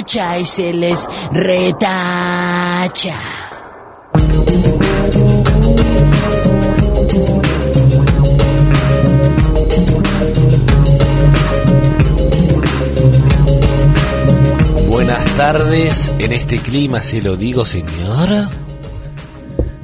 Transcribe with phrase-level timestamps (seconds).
[0.00, 3.18] tacha y se les retacha.
[14.88, 18.48] Buenas tardes, en este clima se lo digo, señor.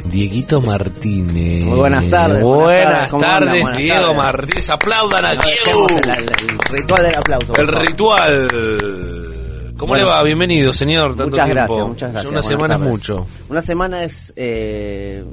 [0.05, 1.65] Dieguito Martínez.
[1.65, 4.17] Muy buenas tardes, Buenas, buenas tardes, Diego tardes.
[4.17, 4.71] Martínez.
[4.71, 5.87] Aplaudan a Diego.
[5.89, 7.55] El, el- el ritual del aplauso.
[7.57, 7.87] El favor.
[7.87, 9.36] ritual.
[9.77, 10.05] ¿Cómo Bueno.
[10.07, 10.23] le va?
[10.23, 11.11] Bienvenido, señor.
[11.17, 11.61] Tanto Muchas tiempo.
[11.75, 12.25] gracias, muchas gracias.
[12.33, 13.27] Una Buenas semana es mucho.
[13.49, 15.25] Una semana es eh,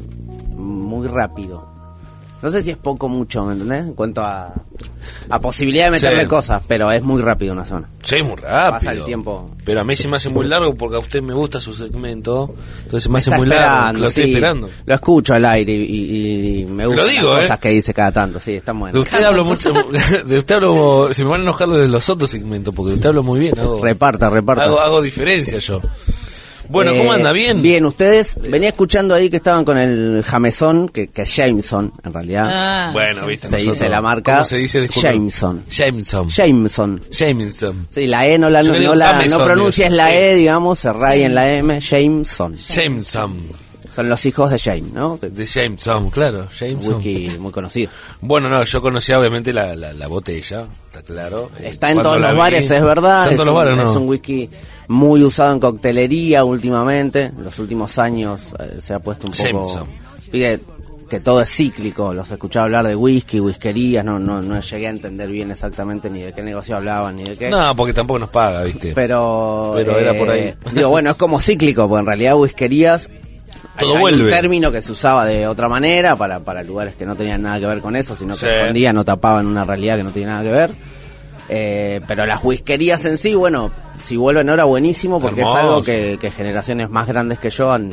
[0.55, 1.73] muy rápido.
[2.43, 3.85] No sé si es poco o mucho, ¿me entendés?
[3.85, 4.53] En cuanto a,
[5.29, 6.27] a posibilidad de meterle Sí.
[6.27, 7.89] cosas, pero es muy rápido una semana.
[8.03, 8.71] Sí, muy rápido.
[8.71, 9.49] Pasa el tiempo.
[9.63, 12.53] Pero a mí se me hace muy largo porque a usted me gusta su segmento.
[12.83, 13.97] Entonces se me hace muy largo.
[13.99, 14.29] Lo estoy sí.
[14.33, 14.69] esperando.
[14.85, 17.41] Lo escucho al aire y, y- y me gustan digo, las ¿eh?
[17.43, 18.39] cosas que dice cada tanto.
[18.41, 18.99] Sí, está De bueno.
[18.99, 19.71] usted hablo mucho.
[20.27, 21.09] De usted hablo.
[21.13, 23.57] Se me van a enojar de los otros segmentos porque de usted hablo muy bien.
[23.57, 24.66] Hago, Reparta, reparta.
[24.66, 25.80] hago, hago diferencia yo.
[26.69, 27.31] Bueno, ¿cómo Eh, anda?
[27.31, 27.61] ¿Bien?
[27.61, 28.36] Bien, ustedes.
[28.42, 32.47] Venía escuchando ahí que estaban con el Jamesón, que, que es Jameson, en realidad.
[32.50, 33.47] Ah, Bueno, viste.
[33.50, 34.81] Se nosotros- dice la marca ¿Cómo se dice?
[34.81, 35.08] Disculpe.
[35.09, 35.64] Jameson.
[35.69, 36.30] Jameson.
[36.30, 37.02] Jameson.
[37.11, 37.88] Jameson.
[37.89, 40.16] Sí, la E no la, no, digo la Jameson, no pronuncias la.
[40.16, 41.80] E, digamos, se raya en la M.
[41.81, 42.56] Jameson.
[42.56, 43.64] Jameson.
[43.94, 45.19] Son los hijos de James, ¿no?
[45.22, 46.47] De- Jameson, claro.
[46.50, 46.95] Jameson.
[46.95, 47.91] Wiki muy conocido.
[48.22, 51.52] Bueno, no, yo conocía obviamente la, la, la botella, está claro.
[51.59, 53.22] Eh, Está en cuando todos los vi- bares, es verdad.
[53.22, 53.91] Está en es, todos los un, bares, ¿no?
[53.91, 54.50] es un whisky
[54.88, 57.26] muy usado en coctelería últimamente.
[57.38, 59.44] En los últimos años eh, se ha puesto un poco...
[59.44, 59.88] Jameson.
[60.31, 60.59] Pide
[61.09, 62.12] que todo es cíclico.
[62.14, 64.03] Los escuchaba hablar de whisky, whiskerías.
[64.03, 67.38] No, no, no llegué a entender bien exactamente ni de qué negocio hablaban ni de
[67.38, 67.50] qué.
[67.50, 68.94] No, porque tampoco nos paga, ¿viste?
[68.95, 70.40] Pero, Pero era por ahí.
[70.42, 73.09] eh, Digo, bueno, es como cíclico, porque en realidad whiskerías.
[73.78, 74.23] Todo hay vuelve.
[74.25, 77.59] un término que se usaba de otra manera para, para lugares que no tenían nada
[77.59, 78.45] que ver con eso, sino que Sí.
[78.47, 80.72] escondían o tapaban una realidad que no tenía nada que ver.
[81.49, 85.58] Eh, pero las whiskerías en sí, bueno, si vuelven ahora buenísimo, porque Hermoso.
[85.59, 87.91] es algo que, que generaciones más grandes que yo han,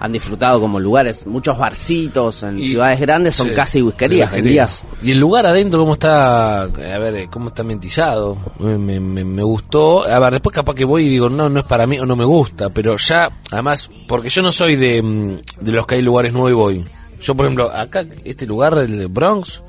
[0.00, 1.26] han disfrutado como lugares.
[1.26, 4.28] Muchos barcitos en Y- ciudades grandes son sí, casi whiskerías.
[4.30, 4.38] whiskería.
[4.48, 6.62] En días Y el lugar adentro, ¿cómo está?
[6.62, 8.38] A ver, eh, ¿cómo está mentizado?
[8.60, 10.08] Me, me, gustó.
[10.08, 12.14] A ver, después capaz que voy y digo, no, no es para mí o no
[12.14, 12.70] me gusta.
[12.70, 16.50] Pero ya, además, porque yo no soy de, mm, de los que hay lugares nuevos
[16.52, 16.84] y voy.
[17.20, 19.62] Yo, por ejemplo, acá, este lugar, el de Bronx,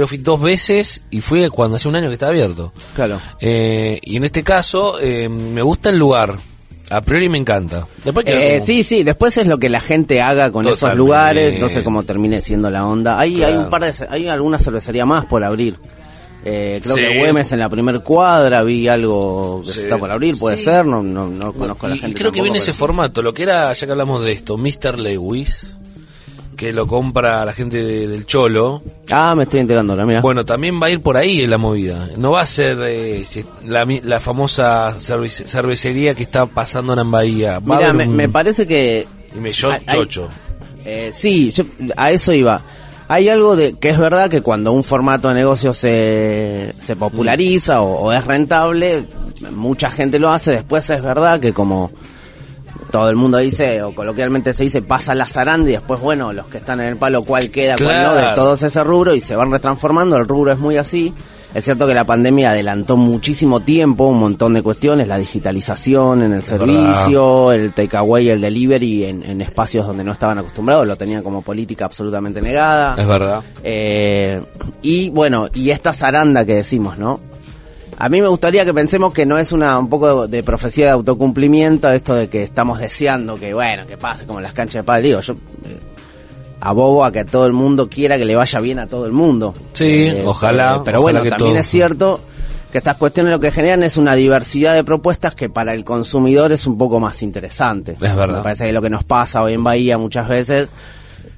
[0.00, 2.72] creo que fui dos veces y fui cuando hace un año que estaba abierto.
[2.94, 3.20] Claro.
[3.40, 6.36] Eh, y en este caso, eh, me gusta el lugar.
[6.88, 7.86] A priori me encanta.
[8.04, 10.80] Después que Eh, como- sí, sí, después es lo que la gente haga con esos
[10.80, 10.98] Totalmente.
[10.98, 13.18] lugares, no sé cómo termine siendo la onda.
[13.20, 13.60] Hay, hay Claro.
[13.60, 15.76] un par de, hay alguna cervecería más por abrir.
[16.44, 17.02] Eh, creo Sí.
[17.02, 19.78] que Güemes en la primer cuadra vi algo que Sí.
[19.80, 22.10] se está por abrir, puede ser, no, no, no conozco a la y, gente.
[22.12, 24.56] y creo que tampoco, viene ese formato, lo que era, ya que hablamos de esto,
[24.56, 24.98] Mr.
[24.98, 25.76] Lewis,
[26.60, 28.82] que lo compra la gente de- del Cholo.
[29.10, 30.20] Ah, me estoy enterando ahora, mira.
[30.20, 32.06] Bueno, también va a ir por ahí en la movida.
[32.18, 33.24] No va a ser eh,
[33.66, 37.60] la, la famosa cerve- cervecería que está pasando en Bahía.
[37.60, 40.28] Va Mira, me, un- me parece que y me yo hay- chocho.
[40.84, 41.64] Eh, sí, yo-
[41.96, 42.60] a eso iba.
[43.08, 47.80] Hay algo de que es verdad que cuando un formato de negocio se, se populariza
[47.80, 49.06] o, o es rentable,
[49.50, 50.50] mucha gente lo hace.
[50.52, 51.90] Después es verdad que como
[52.90, 56.46] todo el mundo dice, o coloquialmente se dice, pasa la zaranda y después, bueno, los
[56.46, 58.34] que están en el palo, cuál queda, cuál no, de Claro.
[58.34, 60.16] todos ese rubro y se van retransformando.
[60.16, 61.14] El rubro es muy así.
[61.52, 66.32] Es cierto que la pandemia adelantó muchísimo tiempo, un montón de cuestiones, la digitalización en
[66.32, 71.24] el servicio, el takeaway, el delivery en, en espacios donde no estaban acostumbrados, lo tenían
[71.24, 72.94] como política absolutamente negada.
[72.96, 73.42] Es verdad.
[73.64, 74.40] Eh,
[74.82, 77.18] y bueno, y esta zaranda que decimos, ¿no?
[78.00, 80.92] A mí me gustaría que pensemos que no es una un poco de profecía de
[80.92, 84.82] autocumplimiento esto de que estamos deseando que bueno, que pase como en las canchas de
[84.84, 85.02] pádel.
[85.02, 85.78] Digo, yo eh,
[86.60, 89.54] abogo a que todo el mundo quiera que le vaya bien a todo el mundo.
[89.74, 91.60] Sí, ojalá, eh, pero ojalá bueno, que también todo.
[91.60, 92.20] es cierto
[92.72, 96.52] que estas cuestiones lo que generan es una diversidad de propuestas que para el consumidor
[96.52, 97.98] es un poco más interesante.
[98.00, 98.38] Es verdad.
[98.38, 100.70] Me parece que lo que nos pasa hoy en Bahía muchas veces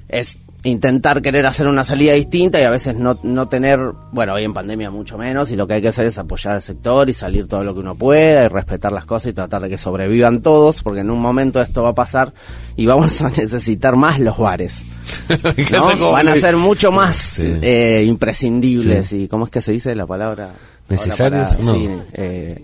[0.07, 3.79] es intentar querer hacer una salida distinta y a veces no, no tener,
[4.11, 6.61] bueno, hoy en pandemia mucho menos, y lo que hay que hacer es apoyar al
[6.61, 9.69] sector y salir todo lo que uno pueda y respetar las cosas y tratar de
[9.69, 12.33] que sobrevivan todos, porque en un momento esto va a pasar
[12.77, 14.81] y vamos a necesitar más los bares.
[15.71, 16.11] ¿no?
[16.11, 17.57] Van a ser mucho más Sí.
[17.61, 20.51] eh, imprescindibles y ¿cómo es que se dice la palabra?
[20.93, 21.49] ¿Necesarios?
[21.51, 21.73] para- No.
[21.75, 22.63] sí, eh,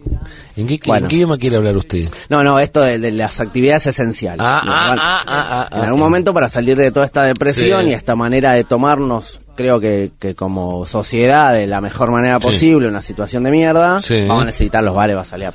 [0.55, 1.05] ¿En qué, Bueno.
[1.05, 2.09] en qué idioma quiere hablar usted?
[2.29, 4.41] no, no, esto de, de las actividades esenciales.
[4.45, 7.89] Ah, ah, ah, en algún momento para salir de toda esta depresión Sí.
[7.89, 12.43] y esta manera de tomarnos, creo que, que como sociedad de la mejor manera Sí.
[12.47, 14.25] posible, una situación de mierda, Sí.
[14.27, 15.47] vamos a necesitar los bares, va a salir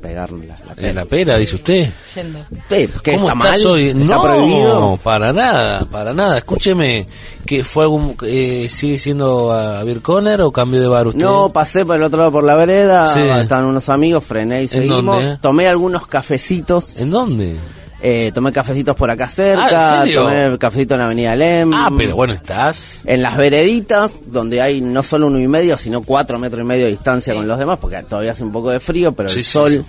[0.00, 1.90] pegar la, la ¿En la pera, dice usted?
[2.14, 2.44] Yendo.
[2.68, 3.66] ¿qué, ¿Cómo está estás mal?
[3.66, 3.88] hoy?
[3.90, 4.96] ¿Está No, prohibido?
[5.02, 6.38] para nada, para nada.
[6.38, 7.06] Escúcheme,
[7.46, 11.22] que fue algún, eh, ¿sigue siendo a Beer Conner o cambió de bar usted?
[11.22, 13.20] No, pasé por el otro lado por la vereda, Sí.
[13.20, 15.16] estaban unos amigos, frené y seguimos.
[15.16, 15.38] dónde, eh?
[15.40, 17.56] Tomé algunos cafecitos, ¿En dónde?
[18.02, 20.22] Eh, tomé cafecitos por acá Ah, cerca, ¿en serio?
[20.24, 21.72] tomé cafecito en la avenida Lem.
[21.74, 23.00] Ah, pero bueno, estás.
[23.04, 26.84] En las vereditas, donde hay no solo uno y medio, sino cuatro metros y medio
[26.86, 29.44] de distancia con los demás, porque todavía hace un poco de frío, pero Sí, el
[29.44, 29.84] sí, sol,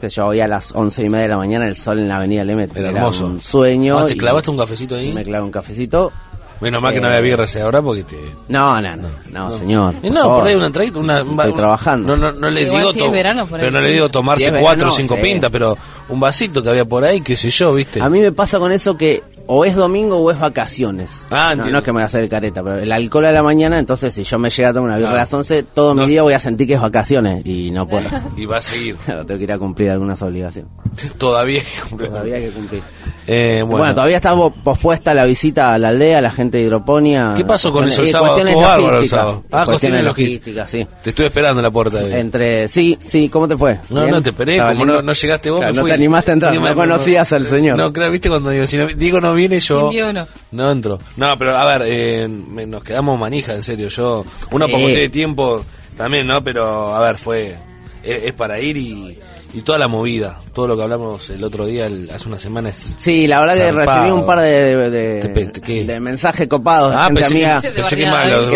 [0.00, 2.16] que yo voy a las once y media de la mañana, el sol en la
[2.16, 3.26] avenida Lem Era era, hermoso.
[3.26, 3.98] un sueño.
[3.98, 5.12] Ah, ¿Te clavaste un cafecito ahí?
[5.12, 6.10] Me clavé un cafecito.
[6.60, 8.18] Menos mal que no Eh, había birra ese ahora porque te...
[8.48, 9.94] No, no, no, no, señor.
[10.12, 11.20] No, por ahí una entradita, una...
[11.20, 12.16] Estoy trabajando.
[12.16, 12.78] No, no, no le digo...
[12.92, 13.66] si es to- verano, por ahí.
[13.66, 15.22] pero no le digo tomarse Si cuatro o cinco sí.
[15.22, 15.76] pintas, pero
[16.10, 18.00] un vasito que había por ahí, qué sé yo, ¿viste?
[18.02, 19.22] A mí me pasa con eso que
[19.52, 21.26] o es domingo o es vacaciones.
[21.30, 23.42] Ah, no, no es que me voy a hacer careta, pero el alcohol a la
[23.42, 25.14] mañana, entonces si yo me llega a tomar una birra Ah.
[25.14, 26.02] a las 11, todo No.
[26.02, 28.08] mi día voy a sentir que es vacaciones y no puedo.
[28.36, 28.96] Y va a seguir.
[29.04, 30.70] Claro, tengo que ir a cumplir algunas obligaciones.
[31.18, 31.62] Todavía.
[31.98, 32.82] Todavía hay que cumplir.
[33.32, 34.34] Eh, Bueno, bueno, todavía está
[34.64, 37.34] pospuesta la visita a la aldea, a la gente de hidroponía.
[37.36, 38.32] ¿Qué pasó con eso el Eh, sábado?
[38.34, 39.08] Cuestiones logísticas.
[39.20, 39.44] sábado.
[39.52, 40.86] Ah, cuestiones logísticas, sí.
[41.02, 41.98] te estuve esperando en la puerta.
[41.98, 42.12] ahí.
[42.12, 43.78] Entre, sí, sí, ¿cómo te fue?
[43.88, 44.10] No, ¿Bien?
[44.10, 45.90] no te esperé, ¿Estaba como no, no llegaste vos, Claro, me no fui.
[45.90, 47.78] te animaste a entrar, no me- conocías al señor.
[47.78, 49.90] No, claro, viste cuando digo, si no, digo no viene yo.
[49.90, 50.26] ¿Quién vio uno?
[50.50, 50.98] No entro.
[51.16, 53.86] No, pero a ver, eh, me- nos quedamos manija, en serio.
[53.90, 54.72] Yo, una Sí.
[54.72, 55.64] poco de tiempo
[55.96, 56.42] también, ¿no?
[56.42, 57.54] Pero, a ver, fue,
[58.02, 59.16] es, es para ir y,
[59.52, 62.94] y toda la movida, todo lo que hablamos el otro día, el- hace unas semanas.
[62.98, 67.34] Sí, la verdad que recibí un par de, de, mensajes copados de Ah, gente pensé
[67.34, 67.96] amiga que, pensé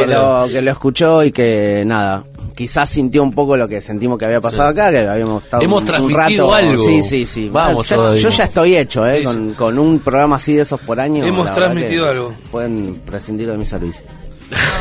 [0.06, 2.24] lo, que lo escuchó y que nada,
[2.54, 4.72] quizás sintió un poco lo que sentimos que había pasado Sí.
[4.80, 6.54] acá, que habíamos estado Hemos un- un, transmitido rato.
[6.54, 6.86] algo.
[6.86, 7.48] Sí, sí, sí.
[7.48, 8.20] Vamos Ya- todavía.
[8.22, 9.54] yo ya estoy hecho, eh, Sí, con, sí.
[9.56, 11.24] con un programa así de esos por año.
[11.24, 12.34] Hemos transmitido algo.
[12.52, 14.04] Pueden prescindir de mi servicio.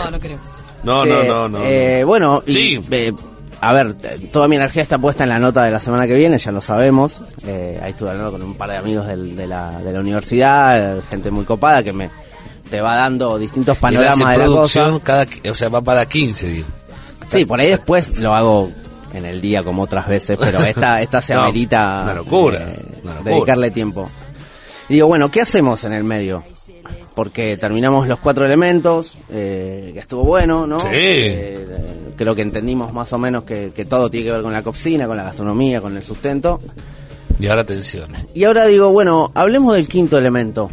[0.06, 0.38] No, no creo.
[0.84, 1.64] No, no, no, no.
[1.64, 2.82] eh, bueno, y, Sí.
[2.92, 3.14] eh,
[3.70, 3.94] a ver,
[4.32, 6.62] toda mi energía está puesta en la nota de la semana que viene, ya lo
[6.62, 7.22] sabemos.
[7.46, 11.00] Eh, ahí estuve hablando con un par de amigos del- de, la, de la universidad,
[11.10, 12.10] gente muy copada que me
[12.70, 15.00] te va dando distintos panoramas de la cosa.
[15.04, 16.68] cada, o sea, va para 15, digo.
[17.28, 18.72] Sí, por ahí después lo hago
[19.14, 22.80] en el día como otras veces, pero esta, esta se No, amerita una locura, eh,
[23.04, 23.32] una locura.
[23.32, 24.10] dedicarle tiempo.
[24.90, 26.44] Y digo, bueno, ¿qué hacemos en el medio?
[27.16, 30.80] Porque terminamos los cuatro elementos, eh, que estuvo bueno, ¿no?
[30.80, 30.88] Sí.
[30.92, 31.68] Eh,
[32.24, 35.08] creo que entendimos más o menos que, que todo tiene que ver con la cocina,
[35.08, 36.60] con la gastronomía, con el sustento.
[37.40, 38.10] Y ahora atención.
[38.34, 40.70] Y ahora digo, bueno, hablemos del quinto elemento.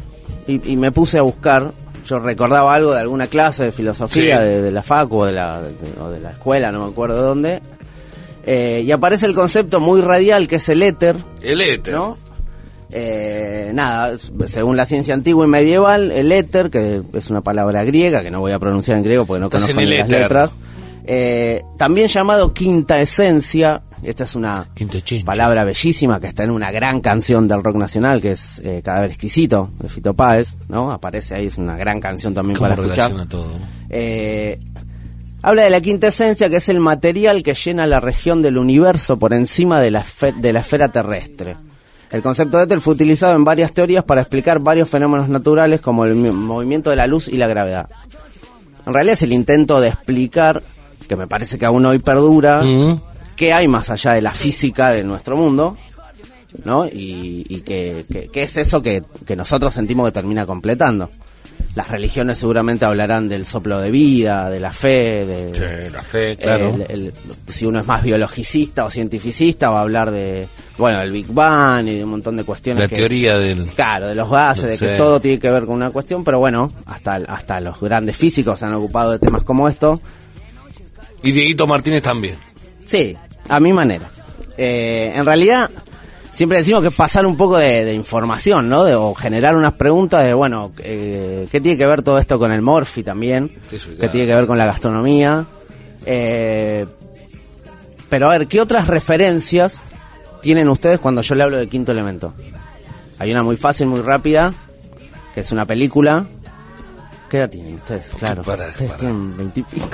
[0.47, 1.73] Y, y me puse a buscar,
[2.07, 4.49] yo recordaba algo de alguna clase de filosofía Sí.
[4.49, 7.17] de, de la facu o de la, de, o de la escuela, no me acuerdo
[7.17, 7.63] de dónde.
[8.47, 11.93] Eh, y aparece el concepto muy radial que es el éter, El éter.
[11.95, 12.17] ¿no?
[12.93, 18.23] Eh, nada, según la ciencia antigua y medieval, el éter, que es una palabra griega,
[18.23, 20.09] que no voy a pronunciar en griego porque no Estás conozco en ni el las
[20.09, 20.51] letras,
[21.13, 24.69] eh, también llamado quinta esencia, esta es una
[25.25, 29.11] palabra bellísima que está en una gran canción del rock nacional que es eh, Cadáver
[29.11, 30.93] Exquisito de Fito Páez, ¿no?
[30.93, 33.27] Aparece ahí, es una gran canción también ¿Cómo para escuchar.
[33.27, 33.51] todo?
[33.89, 34.61] Eh,
[35.43, 39.19] habla de la quinta esencia que es el material que llena la región del universo
[39.19, 40.05] por encima de la,
[40.37, 41.57] de la esfera terrestre.
[42.13, 46.05] El concepto de éter fue utilizado en varias teorías para explicar varios fenómenos naturales como
[46.05, 47.89] el mi- movimiento de la luz y la gravedad.
[48.87, 50.63] En realidad es el intento de explicar,
[51.11, 53.01] que me parece que aún hoy perdura, Mm.
[53.35, 55.77] qué hay más allá de la física de nuestro mundo,
[56.65, 56.87] ¿no?
[56.87, 61.11] Y, y que, que- que es eso que, que nosotros sentimos que termina completando.
[61.75, 66.37] Las religiones seguramente hablarán del soplo de vida, de la fe, de, Sí, la fe,
[66.37, 66.75] claro.
[66.89, 67.13] el- el-
[67.49, 70.47] si uno es más biologicista o cientificista va a hablar de,
[70.79, 73.67] bueno, del Big Bang y de un montón de cuestiones la que, teoría del...
[73.67, 76.73] Claro, de los gases, de que todo tiene que ver con una cuestión, pero bueno,
[76.87, 80.01] hasta, hasta los grandes físicos se han ocupado de temas como esto.
[81.23, 82.37] Y Dieguito Martínez también.
[82.87, 83.17] Sí,
[83.49, 84.09] a mi manera.
[84.57, 85.71] Eh, en realidad,
[86.31, 88.85] siempre decimos que pasar un poco de, de información, ¿no?
[88.85, 92.53] De- o generar unas preguntas de, bueno, eh, ¿qué tiene que ver todo esto con
[92.53, 93.51] el Morphy también?
[93.71, 95.45] Sí, sí, ¿Qué tiene que ver con la gastronomía?
[96.07, 96.87] Eh,
[98.09, 99.83] pero a ver, ¿qué otras referencias
[100.43, 102.35] tienen ustedes cuando yo le hablo del quinto elemento?
[103.19, 104.53] Hay una muy fácil, muy rápida,
[105.35, 106.27] que es una película.
[107.31, 108.09] ¿Qué edad tienen ustedes?
[108.19, 108.99] Claro, para, ustedes para.
[109.01, 109.89] tienen veintipico.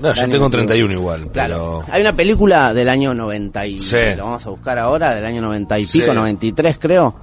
[0.00, 1.82] No, yo tengo 31 igual, Claro.
[1.84, 1.94] pero...
[1.94, 3.96] Hay una película del año 90 y Sí.
[4.16, 6.00] lo vamos a buscar ahora, del año 90 y Sí.
[6.00, 7.14] pico, 93 creo,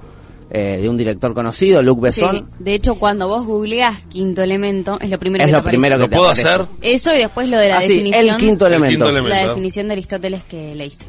[0.50, 2.48] eh, de un director conocido, Luc Sí, Besson.
[2.60, 5.76] de hecho, cuando vos googleás quinto elemento, es lo primero Es que lo te aparece.
[5.78, 6.48] primero que ¿Lo te puedo aparece.
[6.48, 6.66] hacer?
[6.82, 8.28] Eso y después lo de la Ah, sí, definición.
[8.28, 8.90] el quinto El elemento.
[9.04, 9.36] quinto elemento.
[9.36, 11.06] La definición de Aristóteles que leíste.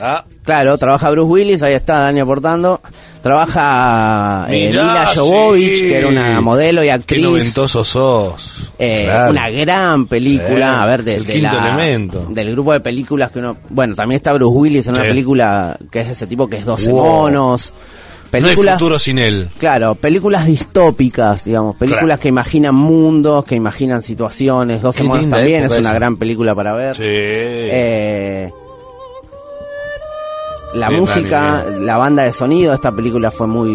[0.00, 2.80] Ah, Claro, trabaja Bruce Willis, ahí está Dani aportando.
[3.22, 5.88] Trabaja eh, mirá, Mila Jovovich, sí.
[5.88, 7.22] que era una modelo y Qué actriz.
[7.24, 8.70] noventoso sos.
[8.78, 9.30] Eh, Claro.
[9.32, 12.26] Una gran película, Sí, a ver, de, El de quinto la- elemento.
[12.30, 13.56] del grupo de películas que uno...
[13.70, 16.64] Bueno, también está Bruce Willis en una película que es de ese tipo, que es
[16.64, 17.04] 12 Wow.
[17.04, 17.72] monos.
[17.74, 19.48] No Películas, hay futuro sin él.
[19.58, 22.20] claro, películas distópicas, digamos, películas Claro.
[22.22, 24.82] que imaginan mundos, que imaginan situaciones.
[24.82, 25.94] 12 Qué monos también es una esa.
[25.94, 26.94] gran película para ver.
[26.94, 27.02] Sí.
[27.04, 28.50] Eh,
[30.74, 33.70] la Bien, música, la banda de sonido esta película fue muy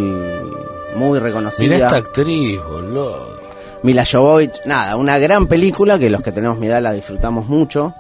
[0.96, 1.64] muy reconocida.
[1.68, 3.34] Mirá esta actriz, boludo.
[3.82, 7.94] Mila Jovovich, nada, una gran película que los que tenemos mi edad la disfrutamos mucho.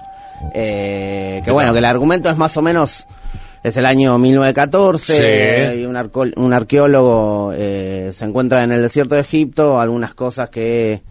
[0.53, 3.05] Eh, que bueno, que el argumento es más o menos,
[3.63, 5.81] es el año 1914, Sí.
[5.81, 10.49] y un, arco- un arqueólogo eh, se encuentra en el desierto de Egipto, algunas cosas
[10.49, 11.01] que,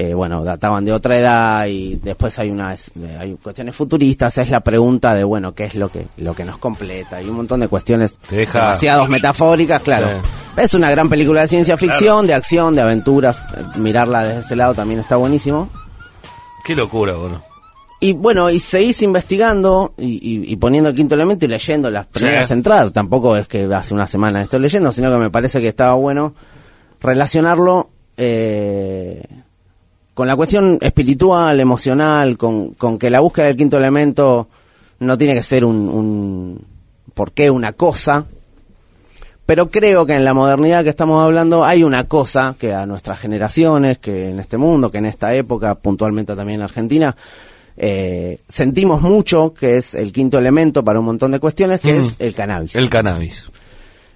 [0.00, 4.60] eh, bueno, databan de otra edad y después hay unas, hay cuestiones futuristas, es la
[4.60, 7.68] pregunta de, bueno, qué es lo que, lo que nos completa, y un montón de
[7.68, 10.20] cuestiones deja- demasiados metafóricas, claro.
[10.22, 10.28] Sí.
[10.62, 13.38] Es una gran película de ciencia ficción, de acción, de aventuras.
[13.56, 15.68] Eh, Mirarla desde ese lado también está buenísimo.
[16.64, 17.42] Qué locura, boludo.
[18.00, 22.06] Y bueno, y seguís investigando y, y- y poniendo el quinto elemento y leyendo las
[22.06, 22.52] primeras Sí.
[22.52, 22.92] entradas.
[22.92, 26.34] Tampoco es que hace una semana estoy leyendo, sino que me parece que estaba bueno
[27.00, 29.22] relacionarlo eh,
[30.18, 34.48] con la cuestión espiritual, emocional, con, con que la búsqueda del quinto elemento
[34.98, 36.60] no tiene que ser un, un
[37.14, 38.26] por qué una cosa,
[39.46, 43.20] pero creo que en la modernidad que estamos hablando hay una cosa que a nuestras
[43.20, 47.14] generaciones, que en este mundo, que en esta época, puntualmente también en Argentina,
[47.76, 51.96] eh, sentimos mucho, que es el quinto elemento para un montón de cuestiones, que Mm.
[52.00, 52.74] es el cannabis.
[52.74, 53.44] El cannabis.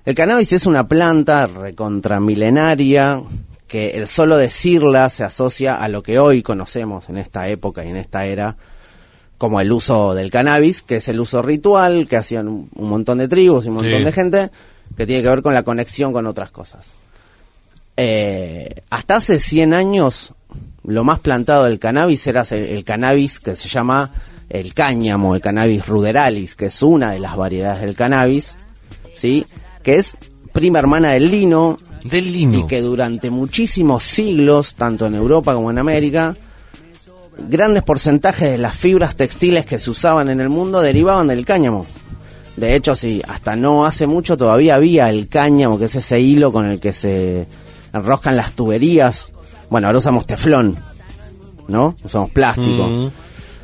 [0.05, 3.23] El cannabis es una planta recontramilenaria
[3.73, 7.89] que el solo decirla se asocia a lo que hoy conocemos en esta época y
[7.89, 8.55] en esta era
[9.39, 13.17] como el uso del cannabis, que es el uso ritual que hacían un, un montón
[13.17, 14.05] de tribus y un montón Sí.
[14.05, 14.51] de gente,
[14.95, 16.91] que tiene que ver con la conexión con otras cosas.
[17.97, 20.35] Eh, hasta hace 100 años,
[20.85, 24.13] lo más plantado del cannabis era el, el cannabis que se llama
[24.51, 28.59] el cáñamo, el cannabis ruderalis, que es una de las variedades del cannabis,
[29.15, 29.47] ¿sí?
[29.83, 30.15] Que es
[30.53, 32.59] prima hermana del lino Del lino.
[32.59, 36.35] y que durante muchísimos siglos, tanto en Europa como en América,
[37.49, 41.87] grandes porcentajes de las fibras textiles que se usaban en el mundo derivaban del cáñamo.
[42.57, 46.53] De hecho, sí, hasta no hace mucho todavía había el cáñamo, que es ese hilo
[46.53, 47.47] con el que se
[47.93, 49.33] enroscan las tuberías.
[49.71, 50.77] Bueno, ahora usamos teflón,
[51.69, 51.97] ¿no?
[52.05, 52.87] Usamos plástico.
[52.87, 53.11] Mm.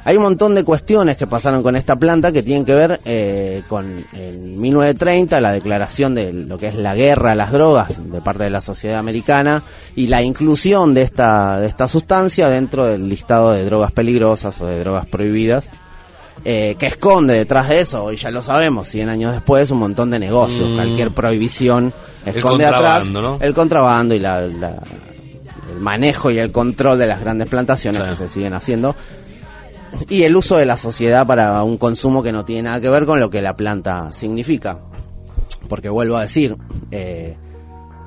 [0.08, 3.62] Hay un montón de cuestiones que pasaron con esta planta que tienen que ver eh,
[3.68, 8.20] con en 1930 la declaración de lo que es la guerra a las drogas de
[8.22, 9.62] parte de la sociedad americana
[9.96, 14.66] y la inclusión de esta de esta sustancia dentro del listado de drogas peligrosas o
[14.66, 15.68] de drogas prohibidas
[16.42, 20.08] eh, que esconde detrás de eso hoy ya lo sabemos 100 años después un montón
[20.10, 20.70] de negocios.
[20.70, 20.74] Mm.
[20.74, 21.92] cualquier prohibición
[22.24, 23.02] El esconde atrás
[23.42, 24.82] el contrabando y la, la-
[25.70, 28.96] el manejo y el control de las grandes plantaciones que se siguen haciendo
[30.08, 33.06] y el uso de la sociedad para un consumo que no tiene nada que ver
[33.06, 34.80] con lo que la planta significa.
[35.68, 36.56] Porque vuelvo a decir,
[36.90, 37.36] eh,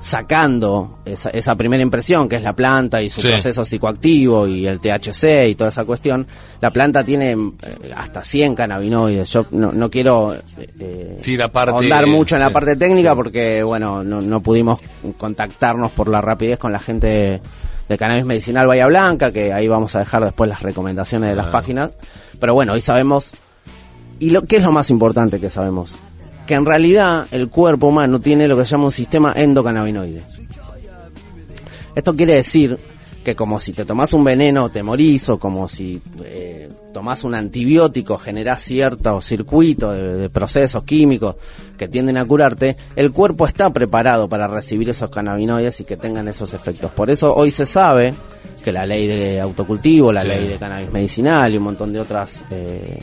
[0.02, 3.28] sacando esa, esa primera impresión que es la planta y su Sí.
[3.28, 6.26] proceso psicoactivo y el THC y toda esa cuestión,
[6.60, 9.30] la planta tiene eh, hasta 100 cannabinoides.
[9.30, 13.62] Yo no, no quiero eh, Sí, la parte- ahondar mucho en la parte técnica porque,
[13.62, 14.80] bueno, no, no pudimos
[15.16, 17.40] contactarnos por la rapidez con la gente
[17.88, 21.46] de Cannabis Medicinal Bahía Blanca, que ahí vamos a dejar después las recomendaciones de las
[21.46, 21.50] Ah.
[21.52, 21.90] páginas.
[22.40, 23.34] Pero bueno, hoy sabemos,
[24.18, 25.96] y lo que es lo más importante que sabemos,
[26.46, 30.22] que en realidad el cuerpo humano tiene lo que se llama un sistema endocannabinoide.
[31.94, 32.78] Esto quiere decir
[33.24, 37.34] que como si te tomás un veneno te morís o como si eh, tomás un
[37.36, 41.36] antibiótico generás cierto circuito de, de procesos químicos
[41.78, 46.26] que tienden a curarte, el cuerpo está preparado para recibir esos cannabinoides y que tengan
[46.26, 46.90] esos efectos.
[46.90, 48.14] Por eso hoy se sabe
[48.64, 50.28] que la ley de autocultivo, la Sí.
[50.28, 52.98] ley de cannabis medicinal y un montón de otras eh,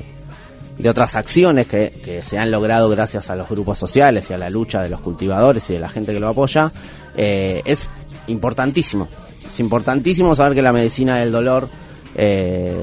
[0.79, 4.37] de otras acciones que, que se han logrado gracias a los grupos sociales y a
[4.39, 6.71] la lucha de los cultivadores y de la gente que lo apoya,
[7.15, 7.87] eh, es
[8.27, 9.07] importantísimo.
[9.47, 11.67] Es importantísimo saber que la medicina del dolor
[12.15, 12.73] eh,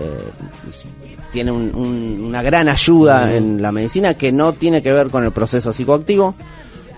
[1.32, 5.24] tiene un- un- una gran ayuda en la medicina que no tiene que ver con
[5.24, 6.34] el proceso psicoactivo.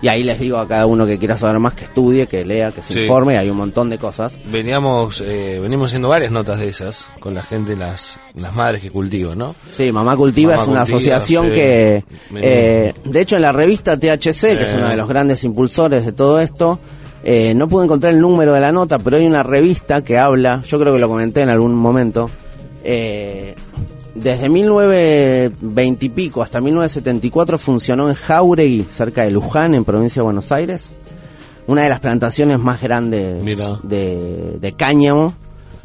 [0.01, 2.71] Y ahí les digo a cada uno que quiera saber más que estudie, que lea,
[2.71, 2.99] que se Sí.
[3.01, 4.37] informe, hay un montón de cosas.
[4.45, 8.91] Veníamos, eh, venimos haciendo varias notas de esas con la gente, las, las madres que
[8.91, 9.55] cultivan, ¿no?
[9.73, 11.51] Sí, Mamá Cultiva Mamá es una Cultiva, asociación sí.
[11.51, 12.03] que,
[12.35, 14.75] eh, de hecho en la revista THC, que es Eh.
[14.77, 16.79] uno de los grandes impulsores de todo esto,
[17.25, 20.61] eh, no pude encontrar el número de la nota, pero hay una revista que habla,
[20.65, 22.29] yo creo que lo comenté en algún momento,
[22.85, 23.53] eh,
[24.15, 30.25] desde 1920 y pico hasta 1974 funcionó en Jauregui, cerca de Luján, en provincia de
[30.25, 30.95] Buenos Aires.
[31.67, 33.45] Una de las plantaciones más grandes
[33.83, 35.35] de, de cáñamo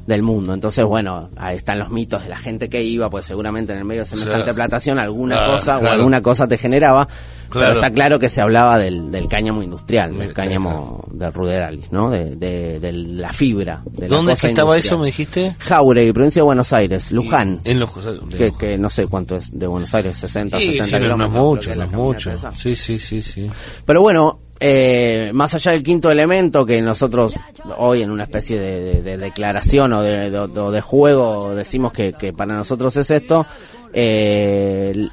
[0.06, 0.52] del mundo.
[0.54, 3.84] Entonces, bueno, ahí están los mitos de la gente que iba, pues seguramente en el
[3.84, 4.54] medio de semejante Claro.
[4.54, 7.06] plantación alguna cosa o alguna cosa te generaba.
[7.50, 7.68] Claro.
[7.68, 12.11] Pero está claro que se hablaba del, del cáñamo industrial, del cáñamo del ruderalis, ¿no?
[12.11, 13.82] De, de, de la fibra.
[13.92, 14.87] De la ¿Dónde es cosa que estaba industrial.
[14.94, 15.56] eso, me dijiste?
[15.61, 17.61] Jauregui, provincia de Buenos Aires, Luján.
[17.62, 17.90] En los
[18.37, 21.04] Que, que no sé cuánto es de Buenos Aires, 60, Sí, 70 sí, no, no
[21.06, 21.44] es kilómetros.
[21.44, 22.52] mucho, no es mucho.
[22.56, 23.49] Sí, sí, sí, sí.
[23.84, 27.35] Pero bueno, eh, más allá del quinto elemento que nosotros
[27.76, 32.33] hoy en una especie de, de- de declaración o de, de- juego decimos que, que
[32.33, 33.44] para nosotros es esto,
[33.92, 35.06] eh,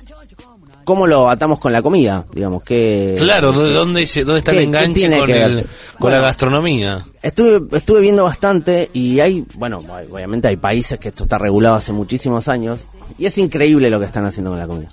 [0.86, 2.26] ¿cómo lo atamos con la comida?
[2.34, 5.68] Digamos que Claro, ¿dó- ¿dónde, dónde está ¿Qué- el enganche con, el, con
[6.00, 6.18] Bueno.
[6.18, 7.06] la gastronomía?
[7.22, 9.80] Estuve, estuve viendo bastante y hay, bueno,
[10.10, 12.86] obviamente hay países que esto está regulado hace muchísimos años
[13.18, 14.88] y es increíble lo que están haciendo con la comida.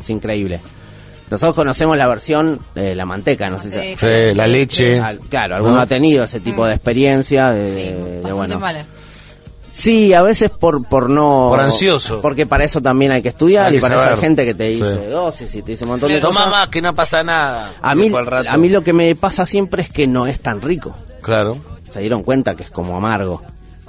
[0.00, 0.60] Es increíble.
[1.34, 3.96] Nosotros conocemos la versión de la manteca, no sé si...
[4.06, 4.98] Sí, la leche.
[5.00, 5.80] Al- claro, alguno ¿No?
[5.80, 8.58] ha tenido ese tipo de experiencia de, Sí, de- de, bastante bueno.
[8.60, 8.84] mala.
[9.72, 12.20] Sí, a veces por por no Por ansioso.
[12.20, 14.20] porque para eso también hay que estudiar Hay y para eso hay saber.
[14.24, 15.10] gente que te dice Sí.
[15.10, 16.50] dosis y te dice un montón de Toma cosas.
[16.52, 17.72] más, que no pasa nada.
[17.82, 18.08] A mí
[18.48, 20.94] a mí lo que me pasa siempre es que no es tan rico.
[21.22, 21.56] Claro.
[21.90, 23.42] Se dieron cuenta que es como amargo.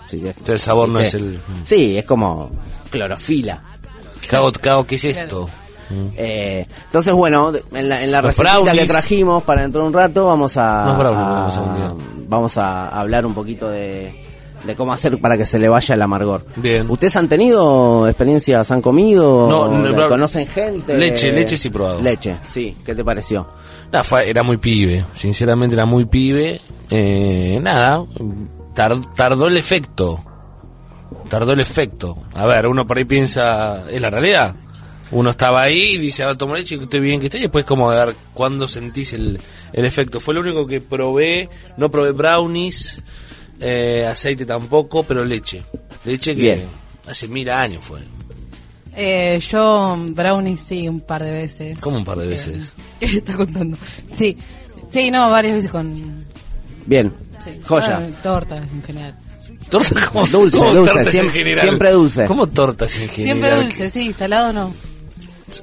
[0.08, 1.40] Sí, es- El sabor no es el...
[1.64, 2.50] Sí, es como
[2.90, 3.62] clorofila.
[4.28, 5.48] Cago, cago, ¿qué es esto?
[6.18, 8.22] Eh, entonces, bueno, en la, en la
[8.82, 11.56] que trajimos para dentro de un rato vamos a, brownies
[12.28, 14.14] vamos a hablar un poquito de,
[14.64, 16.46] de cómo hacer para que se le vaya el amargor.
[16.56, 16.90] Bien.
[16.90, 19.48] ¿Ustedes han tenido experiencias, han comido?
[19.48, 20.98] No, no, ¿Le- brown- ¿Conocen gente?
[20.98, 22.02] Leche, leche sí probado.
[22.02, 22.76] Leche, sí.
[22.84, 23.48] ¿Qué te pareció?
[24.04, 26.60] Fue- era muy pibe, sinceramente era muy pibe.
[26.90, 28.04] Eh, nada,
[28.74, 30.20] tar- tardó el efecto.
[31.30, 32.18] Tardó el efecto.
[32.34, 34.56] A ver, uno por ahí piensa, es la realidad.
[35.16, 37.44] Uno estaba ahí y dice, a ver, tomo leche, que estoy bien que estoy, y
[37.44, 39.40] después como a ver cuándo sentís el,
[39.72, 40.20] el efecto.
[40.20, 43.02] Fue lo único que probé, no probé brownies,
[43.62, 45.64] eh, aceite tampoco, pero leche.
[46.04, 46.68] Leche que Bien.
[47.08, 48.02] hace mil años fue.
[48.94, 51.80] Eh, yo brownies sí un par de veces.
[51.80, 52.74] ¿Cómo un par de veces?
[53.00, 53.78] ¿Qué está contando?
[54.14, 54.38] Sí,
[54.90, 56.26] sí, no, varias veces con...
[56.86, 57.14] Bien.
[57.44, 57.52] sí.
[57.66, 57.98] Joya.
[58.06, 59.16] Ah, tortas en general.
[59.70, 61.62] ¿Tortas como Dulce, como dulce, tortas en siempre- general?
[61.66, 62.26] siempre dulce.
[62.26, 63.24] ¿Cómo tortas en general?
[63.24, 64.74] Siempre dulce, sí, salado no.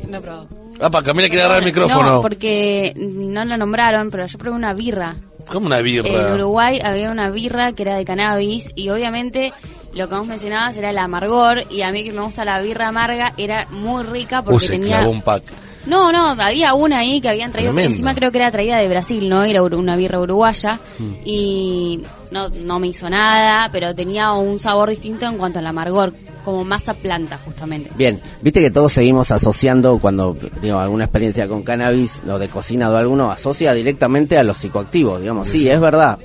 [0.09, 0.49] No he probado.
[0.81, 2.11] Ah, para Camila quiere agarrar el micrófono.
[2.11, 5.17] No, porque no la nombraron, pero yo probé una birra.
[5.47, 6.09] Como una birra.
[6.09, 9.53] En Uruguay había una birra que era de cannabis y obviamente
[9.95, 12.89] lo que vos mencionabas era el amargor y a mí que me gusta la birra
[12.89, 14.99] amarga era muy rica Uy, porque se tenía...
[14.99, 15.43] clavó un pack.
[15.85, 18.89] No, no, había una ahí que habían traído, que encima creo que era traída de
[18.89, 19.43] Brasil, ¿no?
[19.43, 21.13] Era una birra uruguaya Mm.
[21.25, 26.15] y no, no me hizo nada, pero tenía un sabor distinto en cuanto al amargor,
[26.45, 27.91] como masa planta justamente.
[27.97, 32.89] Bien, viste que todos seguimos asociando cuando, digo, alguna experiencia con cannabis o de cocina
[32.89, 36.19] o de alguno asocia directamente a los psicoactivos, digamos, sí, es verdad.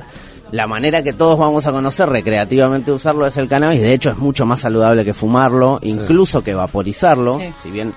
[0.51, 4.17] La manera que todos vamos a conocer recreativamente usarlo es el cannabis, de hecho es
[4.17, 7.53] mucho más saludable que fumarlo, incluso que vaporizarlo, Sí.
[7.61, 7.93] si bien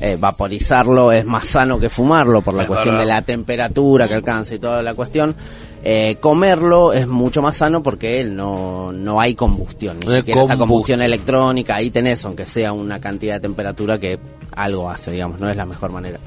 [0.00, 3.04] eh, vaporizarlo es más sano que fumarlo por la Es cuestión verdad.
[3.06, 5.34] de la temperatura que alcanza y toda la cuestión.
[5.84, 11.02] Eh, comerlo es mucho más sano porque no, no hay combustión, ni No esa combustión.
[11.02, 14.18] electrónica, ahí tenés, aunque sea una cantidad de temperatura que
[14.54, 16.18] algo hace, digamos, no es la mejor manera.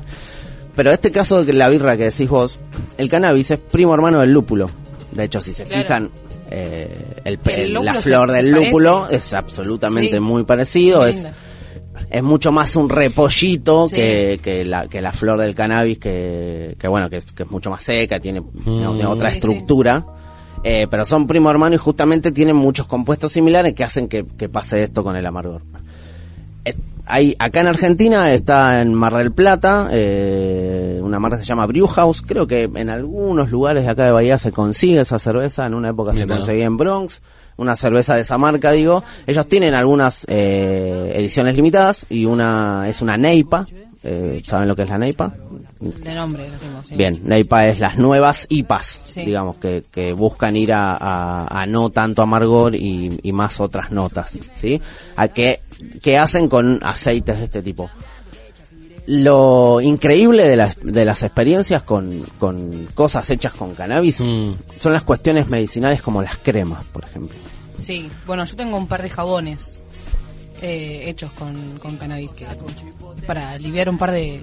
[0.75, 2.59] Pero este caso de la birra que decís vos,
[2.97, 4.69] el cannabis es primo hermano del lúpulo.
[5.13, 5.83] De hecho, si se Claro.
[5.83, 6.11] fijan,
[6.51, 8.65] eh, el, El el- lúpulo la flor se del parece.
[8.71, 10.19] lúpulo es absolutamente Sí.
[10.19, 11.25] muy parecido, es.
[12.17, 13.95] Es mucho más un repollito Sí.
[13.95, 17.51] que, que, la, que la flor del cannabis, que, que bueno, que es, que es
[17.51, 19.37] mucho más seca, tiene, tiene otra Sí, sí.
[19.39, 20.05] estructura.
[20.63, 24.49] Eh, pero son primo hermano y justamente tienen muchos compuestos similares que hacen que, que
[24.49, 25.61] pase esto con el amargor.
[26.63, 31.67] Es- hay, acá en Argentina está en Mar del Plata, eh, una marca se llama
[31.67, 35.75] Brewhouse, creo que en algunos lugares de acá de Bahía se consigue esa cerveza, en
[35.75, 37.21] una época se conseguía en Bronx,
[37.57, 39.03] una cerveza de esa marca, digo.
[39.27, 43.65] Ellos tienen algunas eh, ediciones limitadas y una es una Neipa,
[44.03, 45.33] eh, ¿saben lo que es la Neipa?
[45.79, 46.95] De nombre lo tengo, sí.
[46.95, 49.25] Bien, Neipa es las nuevas IPAs, Sí.
[49.25, 53.91] digamos, que, que buscan ir a, a- a no tanto amargor y, y más otras
[53.91, 54.81] notas, ¿sí?
[55.15, 55.61] A que,
[56.01, 57.89] que hacen con aceites de este tipo.
[59.07, 64.53] Lo increíble de las, de las experiencias con, con cosas hechas con cannabis Mm.
[64.77, 67.37] son las cuestiones medicinales como las cremas, por ejemplo.
[67.77, 69.79] Sí, bueno, yo tengo un par de jabones
[70.61, 72.47] eh, hechos con, con cannabis que,
[73.27, 74.41] para aliviar un par de...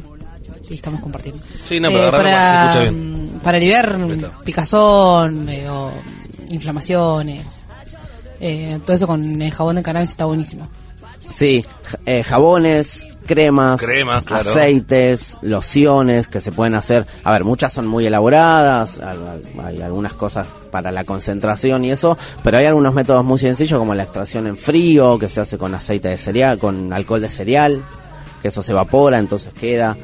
[0.69, 1.43] Sí, estamos compartiendo.
[1.65, 3.37] Sí, no, pero agarralo más, se escucha bien.
[3.37, 4.39] mm, Para aliviar está.
[4.45, 5.91] picazón eh, o
[6.51, 7.45] inflamaciones.
[8.41, 10.69] Eh, todo eso con el jabón de cannabis está buenísimo.
[11.33, 11.65] Sí,
[12.07, 14.51] eh, jabones, cremas, Cremas, claro.
[14.51, 17.07] aceites, lociones que se pueden hacer.
[17.25, 22.59] A ver, muchas son muy elaboradas, hay algunas cosas para la concentración y eso, pero
[22.59, 26.09] hay algunos métodos muy sencillos como la extracción en frío, que se hace con aceite
[26.09, 27.83] de cereal, con alcohol de cereal,
[28.41, 29.97] que eso se evapora, entonces queda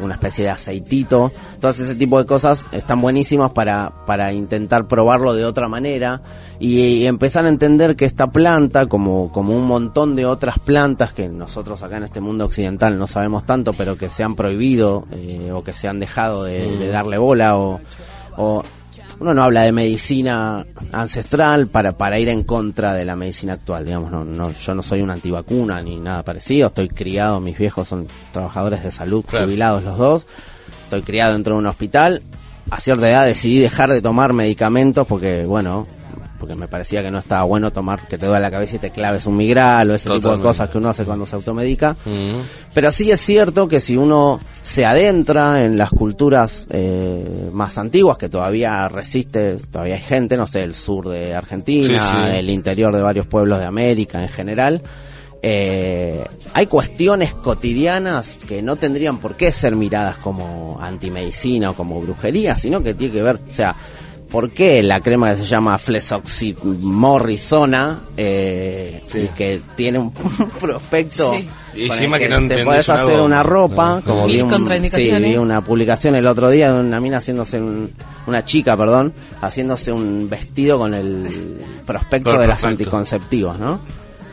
[0.00, 1.32] una especie de aceitito.
[1.60, 6.22] Todas ese tipo de cosas están buenísimas para, para intentar probarlo de otra manera
[6.58, 11.12] y, y empezar a entender que esta planta, como, como un montón de otras plantas
[11.12, 15.06] que nosotros acá en este mundo occidental no sabemos tanto, pero que se han prohibido
[15.12, 17.80] eh, o que se han dejado de, de darle bola o,
[18.36, 18.62] o
[19.22, 23.84] uno no habla de medicina ancestral para, para ir en contra de la medicina actual,
[23.84, 27.86] digamos, no, no, yo no soy una antivacuna ni nada parecido, estoy criado, mis viejos
[27.86, 29.46] son trabajadores de salud, Claro.
[29.46, 30.26] jubilados los dos,
[30.84, 32.22] estoy criado dentro de un hospital,
[32.68, 35.86] a cierta edad decidí dejar de tomar medicamentos porque, bueno,
[36.42, 38.90] porque me parecía que no estaba bueno tomar que te duele la cabeza y te
[38.90, 41.92] claves un migral o ese tipo de cosas que uno hace cuando se automedica.
[42.04, 42.40] Mm.
[42.74, 48.18] Pero sí es cierto que si uno se adentra en las culturas eh, más antiguas,
[48.18, 52.36] que todavía resiste, todavía hay gente, no sé, el sur de Argentina, Sí, sí.
[52.36, 54.82] el interior de varios pueblos de América en general,
[55.42, 56.24] eh,
[56.54, 62.56] hay cuestiones cotidianas que no tendrían por qué ser miradas como antimedicina o como brujería,
[62.56, 63.76] sino que tiene que ver, o sea,
[64.32, 69.18] ¿por qué la crema que se llama Flesoximorrisona, eh, Sí.
[69.20, 70.12] y que tiene un
[70.60, 71.48] prospecto Sí.
[71.74, 74.50] Y encima que no te podés hacer una ropa, No, como vi, un-
[74.92, 77.90] sí, vi una publicación el otro día de una mina haciéndose un,
[78.26, 81.26] una chica, perdón, haciéndose un vestido con el
[81.86, 83.80] prospecto Con el de las anticonceptivas, ¿no?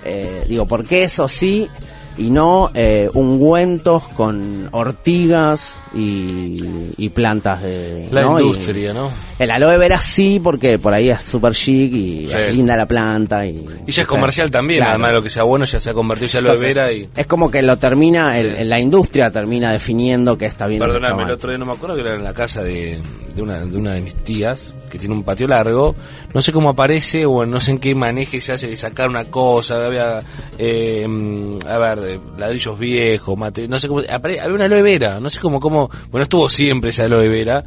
[0.03, 1.69] Eh, digo, ¿por qué eso sí
[2.17, 8.39] y no eh, ungüentos con ortigas y, y plantas de La ¿no?
[8.39, 9.10] Y- industria, ¿no?
[9.39, 12.36] el aloe vera sí, porque por ahí es super chic y Sí.
[12.36, 13.45] es linda la planta.
[13.45, 14.91] Y, Y ya es comercial también, Claro.
[14.91, 17.10] además de lo que sea bueno ya se ha convertido de Entonces, vera y...
[17.15, 18.63] Es como que lo termina, el- Sí.
[18.65, 20.80] la industria termina definiendo que está bien.
[20.80, 22.99] Perdóname, el otro día no me acuerdo que era en la casa de,
[23.36, 25.95] de, una, de una de mis tías, que tiene un patio largo,
[26.34, 29.25] no sé cómo aparece o no sé en qué maneje se hace de sacar una
[29.25, 30.23] cosa, había,
[30.58, 34.82] eh, mm, a ver, eh, ladrillos viejos, mate, no sé cómo, apare- había una aloe
[34.82, 35.78] vera, no sé cómo, cómo,
[36.11, 37.63] bueno, estuvo siempre esa aloe vera,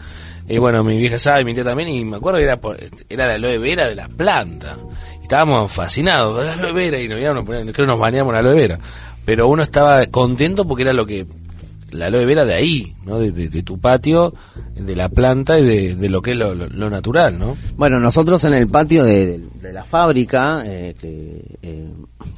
[0.49, 3.27] y bueno, mi vieja sabe, mi tía también, y me acuerdo que era, por- era
[3.27, 4.77] la aloe vera de la planta,
[5.21, 8.55] y estábamos fascinados, la aloe vera, y nos íbamos creo que nos bañamos en aloe
[8.55, 8.79] vera,
[9.25, 11.27] pero uno estaba contento porque era lo que
[11.93, 13.19] la aloe vera de ahí, ¿no?
[13.19, 14.33] De, de- de tu patio,
[14.75, 17.55] de la planta y de, de lo que es lo, lo- lo natural, ¿no?
[17.77, 19.41] Bueno, nosotros en el patio de,
[19.73, 21.89] la fábrica, eh, que, eh,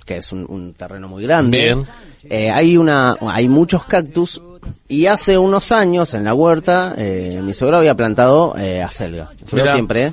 [0.05, 1.85] que es un, un terreno muy grande, Bien.
[2.29, 4.43] eh, hay una, hay muchos cactus
[4.89, 9.31] y hace unos años en la huerta eh, mi suegro había plantado eh, acelga.
[9.47, 10.13] Suegro siempre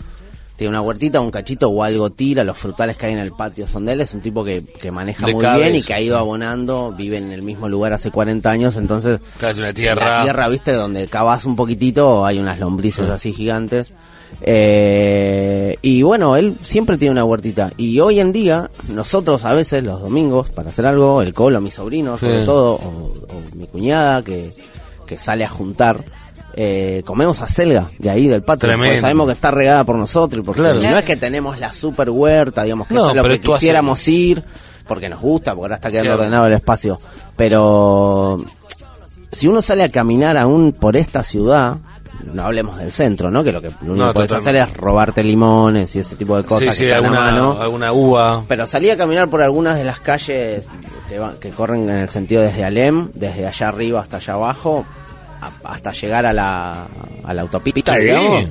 [0.55, 3.65] tiene una huertita, un cachito o algo tira, los frutales que hay en el patio
[3.65, 6.19] son de él, es un tipo que, que maneja muy bien y que ha ido
[6.19, 10.17] abonando, vive en el mismo lugar hace 40 años, entonces Claro, es una tierra.
[10.19, 13.11] la tierra, viste, donde cavas un poquito, hay unas lombrices Sí.
[13.11, 13.91] así gigantes.
[14.41, 17.71] Eh, y bueno, él siempre tiene una huertita.
[17.77, 21.71] Y hoy en día, nosotros a veces, los domingos, para hacer algo, el colo, mi
[21.71, 22.25] sobrino, Sí.
[22.25, 24.51] sobre todo, o, o mi cuñada, que,
[25.05, 26.03] que sale a juntar,
[26.55, 28.69] eh, comemos acelga de ahí del patio.
[28.75, 30.41] Porque sabemos que está regada por nosotros.
[30.41, 30.81] y Porque Claro.
[30.81, 34.07] no es que tenemos la super huerta, digamos, que No, eso es lo que quisiéramos
[34.07, 34.43] ir,
[34.87, 36.21] porque nos gusta, porque ahora está quedando Claro.
[36.23, 36.99] ordenado el espacio.
[37.37, 38.37] Pero
[39.31, 41.77] si uno sale a caminar aún por esta ciudad,
[42.33, 43.43] no hablemos del centro, ¿no?
[43.43, 46.37] Que lo que lo único No, que puedes hacer es robarte limones y ese tipo
[46.37, 47.57] de cosas sí, que sí, están alguna, mano.
[47.61, 48.43] alguna uva.
[48.47, 50.67] Pero salí a caminar por algunas de las calles
[51.39, 54.85] que, corren en el sentido desde Alem, desde allá arriba hasta allá abajo,
[55.41, 56.87] a- hasta llegar a la,
[57.23, 58.01] a la autopista, Sí.
[58.01, 58.49] digamos.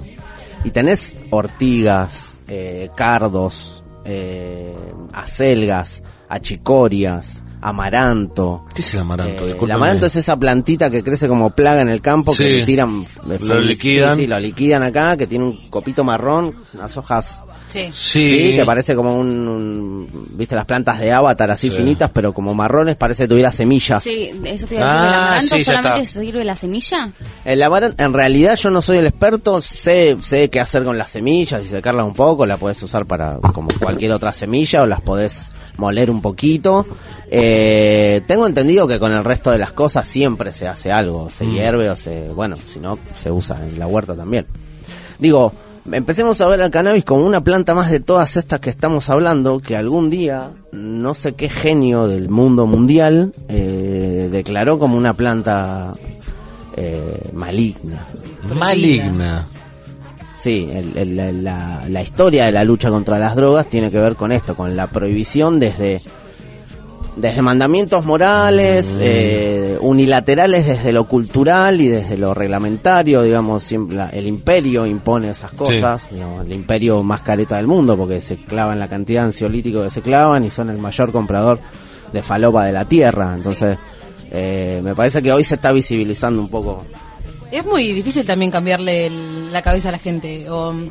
[0.65, 4.75] Y tenés ortigas, eh, cardos, eh,
[5.13, 8.65] acelgas, achicorias, amaranto.
[8.75, 9.47] ¿Qué es el amaranto?
[9.49, 12.45] Eh, el amaranto es esa plantita que crece como plaga en el campo Sí.
[12.45, 14.17] que le tiran eh, Lo liquidan.
[14.17, 17.43] Sí, sí, lo liquidan acá, que tiene un copito marrón, unas hojas
[17.73, 17.91] Sí.
[17.93, 21.77] Sí, Sí, que parece como un, un- viste las plantas de avatar así Sí.
[21.77, 24.03] finitas, pero como marrones, parece que tuviera semillas.
[24.03, 25.09] Sí, eso te iba a decir.
[25.09, 26.21] ¿El Ah, amaranto sí, solamente está.
[26.21, 27.13] sirve la semilla?
[27.45, 31.11] El amaranto, en realidad yo no soy el experto, sé, sé qué hacer con las
[31.11, 35.01] semillas y secarlas un poco, la puedes usar para como cualquier otra semilla o las
[35.01, 36.87] podés moler un poquito.
[37.31, 41.45] Eh, tengo entendido que con el resto de las cosas siempre se hace algo, se
[41.45, 41.53] Mm.
[41.55, 44.47] hierve o se, bueno, si no, se usa en la huerta también.
[45.19, 45.53] Digo,
[45.91, 49.61] empecemos a ver al cannabis como una planta más de todas estas que estamos hablando,
[49.61, 55.95] que algún día, no sé qué genio del mundo mundial, eh, declaró como una planta
[56.77, 58.07] eh, maligna.
[58.57, 59.47] maligna.
[60.39, 63.99] Sí, el- el- la- la, la historia de la lucha contra las drogas tiene que
[63.99, 66.01] ver con esto, con la prohibición desde
[67.21, 74.09] desde mandamientos morales, eh, unilaterales desde lo cultural y desde lo reglamentario, digamos, siempre la-
[74.11, 78.79] el imperio impone esas cosas, digamos, el imperio más careta del mundo porque se clavan
[78.79, 81.59] la cantidad de ansiolíticos que se clavan y son el mayor comprador
[82.13, 83.77] de falopa de la tierra, entonces
[84.33, 86.85] eh, me parece que hoy se está visibilizando un poco.
[87.51, 90.49] Es muy difícil también cambiarle el- la cabeza a la gente.
[90.49, 90.89] O, mm,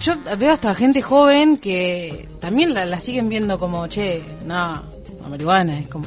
[0.00, 4.82] yo veo hasta gente joven que también la, la siguen viendo como, che, no,
[5.30, 6.06] marihuana es como...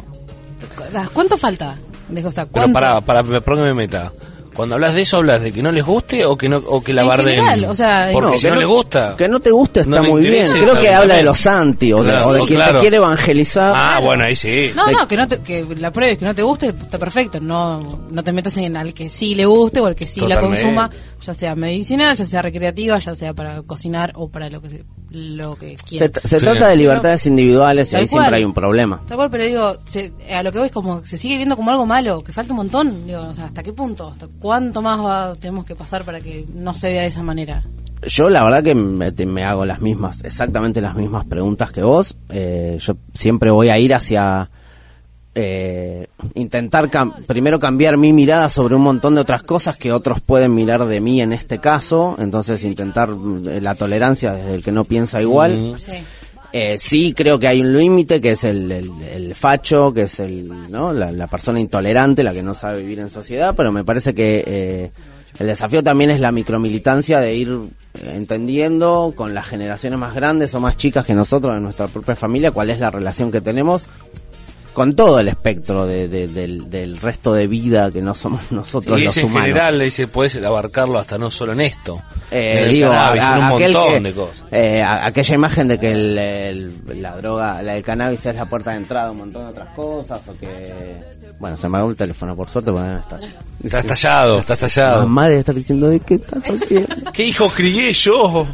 [1.13, 1.77] ¿Cuánto falta?
[2.09, 2.73] De, o sea, Pero ¿cuánto?
[2.73, 4.11] para, para, para que me meta.
[4.53, 6.93] Cuando hablas de eso, hablas de que no les guste o que no o que
[6.93, 7.35] la En barden.
[7.37, 9.15] general, o sea, Porque no, si que no, les gusta.
[9.17, 10.47] Que no te guste está No muy bien.
[10.51, 12.73] Creo que habla de los anti o de, Claro, o de quien claro.
[12.75, 13.73] te quiere evangelizar.
[13.75, 14.71] Ah, bueno, ahí sí.
[14.75, 17.39] No, no, que, no te- que la prueba es que no te guste, está perfecto.
[17.41, 17.79] No,
[18.11, 20.87] no te metas en al que sí le guste o al que sí la consuma,
[21.25, 25.55] ya sea medicinal, ya sea recreativa, ya sea para cocinar o para lo que lo
[25.55, 26.45] que Se, se Sí.
[26.45, 28.33] trata de libertades individuales y ahí siempre cual.
[28.33, 29.01] hay un problema.
[29.07, 31.69] Tal cual, pero digo, se- a lo que voy es como se sigue viendo como
[31.69, 33.05] algo malo, que falta un montón.
[33.05, 34.09] Digo, o sea, ¿hasta qué punto?
[34.09, 37.63] ¿Hasta cuánto más va- tenemos que pasar para que no se vea de esa manera?
[38.07, 41.83] Yo la verdad que me, te- me hago las mismas, exactamente las mismas preguntas que
[41.83, 42.17] vos.
[42.29, 44.49] Eh, yo siempre voy a ir hacia
[45.35, 50.21] eh, intentar cam- primero cambiar mi mirada sobre un montón de otras cosas que otros
[50.21, 52.15] pueden mirar de mí en este caso.
[52.19, 55.75] Entonces intentar mm, la tolerancia desde el que no piensa igual.
[55.77, 55.91] Sí.
[56.55, 60.19] Eh, sí, creo que hay un límite que es el, el, el facho, que es
[60.19, 60.93] el, ¿no?
[60.93, 64.43] la, la persona intolerante, la que no sabe vivir en sociedad, pero me parece que
[64.45, 64.91] eh,
[65.39, 67.49] el desafío también es la micromilitancia de ir
[67.95, 72.15] eh, entendiendo con las generaciones más grandes o más chicas que nosotros en nuestra propia
[72.15, 73.81] familia cuál es la relación que tenemos
[74.73, 78.99] con todo el espectro de- de- del, del resto de vida que no somos nosotros
[78.99, 79.47] Y los ese en humanos.
[79.47, 82.01] general, ese puedes abarcarlo hasta no solo en esto.
[82.31, 84.43] Eh, en digo, cannabis, a- en un aquel montón que- de cosas.
[84.51, 88.45] eh, a- aquella imagen de que el, el- la droga, la del cannabis es la
[88.45, 91.13] puerta de entrada a un montón de otras cosas, o que...
[91.39, 93.19] Bueno, se me hago el teléfono, por suerte, porque debe estar...
[93.63, 95.01] Está estallado, está estallado.
[95.03, 96.95] Mamá debe estar diciendo, ¿de qué estás haciendo?
[97.13, 98.47] ¿Qué hijo crié yo?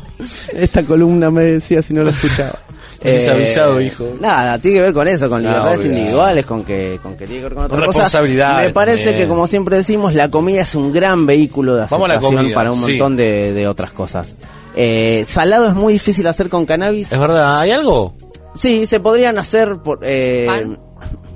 [0.53, 2.57] Esta columna me decía si no lo escuchaba.
[3.03, 4.05] No seas avisado, hijo.
[4.19, 7.43] Nada, tiene que ver con eso, con libertades individuales, con que, con que tiene que
[7.49, 7.93] ver con otras cosas.
[7.95, 9.23] Responsabilidades Me parece también.
[9.23, 12.91] que, como siempre decimos, la comida es un gran vehículo de aceptación para un sí.
[12.91, 14.35] montón de, de otras cosas.
[14.75, 17.11] Eh, salado es muy difícil hacer con cannabis.
[17.11, 18.15] Es verdad, ¿hay algo?
[18.55, 20.79] Sí, se podrían hacer por, eh, ¿Pan?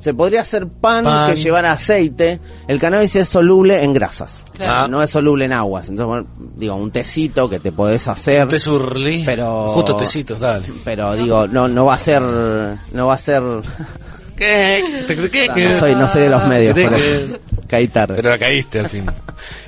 [0.04, 1.34] Se podría hacer pan, Pan.
[1.34, 2.40] que llevara aceite.
[2.68, 4.44] El cannabis es soluble en grasas.
[4.54, 4.74] Claro.
[4.74, 4.88] Ah.
[4.90, 5.88] No es soluble en aguas.
[5.88, 8.48] Entonces, bueno, digo, un tecito que te podés hacer.
[8.50, 9.24] Te surlí.
[9.26, 10.66] Pero- Justo tecitos, dale.
[10.84, 13.42] Pero digo, no no va a ser no va a ser
[14.36, 14.84] ¿Qué?
[15.32, 15.50] ¿Qué?
[15.54, 15.64] ¿Qué?
[15.70, 17.38] no soy no soy de los medios, por eso.
[17.68, 18.16] caí tarde.
[18.16, 19.06] Pero la caíste al fin.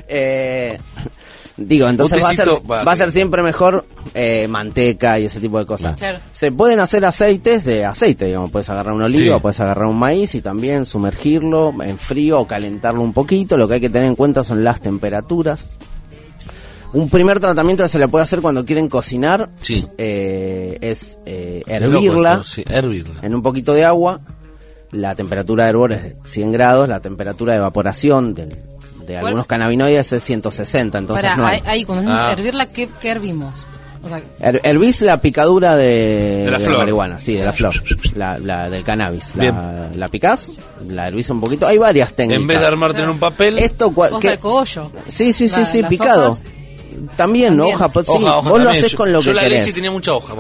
[0.07, 0.77] Eh,
[1.57, 5.39] digo, entonces va a ser va, va a ser siempre mejor eh, manteca y ese
[5.39, 5.95] tipo de cosas.
[5.97, 6.19] Claro.
[6.31, 9.41] Se pueden hacer aceites de aceite, digamos, puedes agarrar un olivo, Sí.
[9.41, 13.57] puedes agarrar un maíz y también sumergirlo en frío o calentarlo un poquito.
[13.57, 15.65] Lo que hay que tener en cuenta son las temperaturas.
[16.93, 19.85] Un primer tratamiento que se le puede hacer cuando quieren cocinar Sí.
[19.97, 23.19] eh, es eh, hervirla Sí, hervirla.
[23.21, 24.21] en un poquito de agua.
[24.91, 28.55] La temperatura de hervor es de 100 grados, la temperatura de evaporación del-
[29.05, 31.61] de algunos cannabinoides es 160, entonces Para, no hay.
[31.65, 32.31] ahí, cuando decimos Ah.
[32.33, 33.65] hervirla, ¿qué, qué hervimos?
[34.03, 36.77] O sea, Her- hervís la picadura de, De la flor.
[36.77, 37.73] marihuana, sí, de la flor,
[38.13, 39.35] la, la del cannabis.
[39.35, 39.55] La, Bien.
[39.99, 40.51] la picás,
[40.87, 41.65] la hervís un poquito.
[41.65, 42.39] Hay varias técnicas.
[42.41, 44.91] En vez de armarte en un papel, Esto, cua- de cogollo.
[45.07, 46.31] Sí, sí, sí, La- sí, picado.
[46.31, 46.41] hojas.
[47.15, 47.63] También, ¿no?
[47.63, 47.75] También.
[47.75, 49.59] Hoja, pues, sí, hoja, vos lo haces con lo Yo que la querés.
[49.59, 50.33] leche tenía mucha hoja.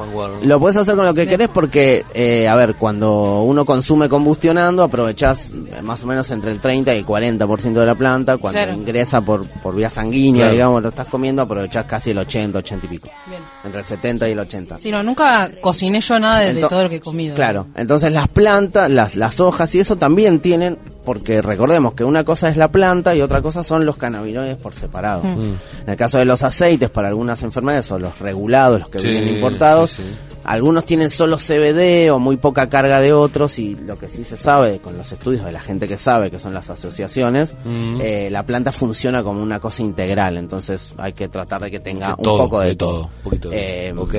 [0.43, 4.83] Lo puedes hacer con lo que querés porque, eh, a ver, cuando uno consume combustionando,
[4.83, 8.37] aprovechás eh, más o menos entre el 30 y el 40% de la planta.
[8.37, 8.73] Cuando Claro.
[8.77, 10.53] ingresa por, por vía sanguínea, Claro.
[10.53, 13.09] digamos, lo estás comiendo, aprovechás casi el 80, 80 y pico.
[13.27, 13.41] Bien.
[13.63, 14.79] Entre el 70 y el 80.
[14.79, 17.35] Sí, no, nunca cociné yo nada de, de todo lo que he comido.
[17.35, 22.23] Claro, entonces las plantas, las, las hojas y eso también tienen, porque recordemos que una
[22.25, 25.23] cosa es la planta y otra cosa son los cannabinoides por separado.
[25.23, 25.43] Mm.
[25.83, 29.07] En el caso de los aceites para algunas enfermedades o los regulados, los que Sí,
[29.11, 30.09] vienen importados, sí, sí.
[30.43, 34.35] algunos tienen solo CBD o muy poca carga de otros y lo que sí se
[34.37, 37.99] sabe con los estudios de la gente que sabe, que son las asociaciones, Mm.
[38.01, 42.07] eh, la planta funciona como una cosa integral, entonces hay que tratar de que tenga
[42.07, 44.15] De un todo, poco de, de todo, un poquito de- Eh, ok.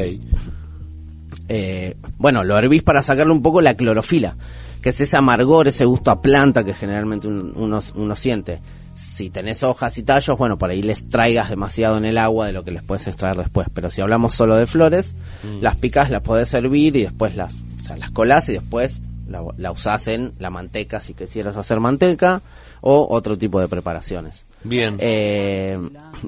[1.48, 4.36] eh, bueno, lo hervís para sacarle un poco la clorofila,
[4.82, 8.60] que es ese amargor, ese gusto a planta que generalmente un- uno, uno siente.
[8.94, 12.52] Si tenés hojas y tallos, bueno, por ahí les traigas demasiado en el agua de
[12.54, 13.68] lo que les puedes extraer después.
[13.74, 15.14] Pero si hablamos solo de flores,
[15.60, 19.42] las picas las podés hervir y después las, o sea, las colás y después la,
[19.58, 22.40] la usás en la manteca si quisieras hacer manteca
[22.80, 24.46] o otro tipo de preparaciones.
[24.64, 24.96] Bien.
[24.98, 25.78] Eh,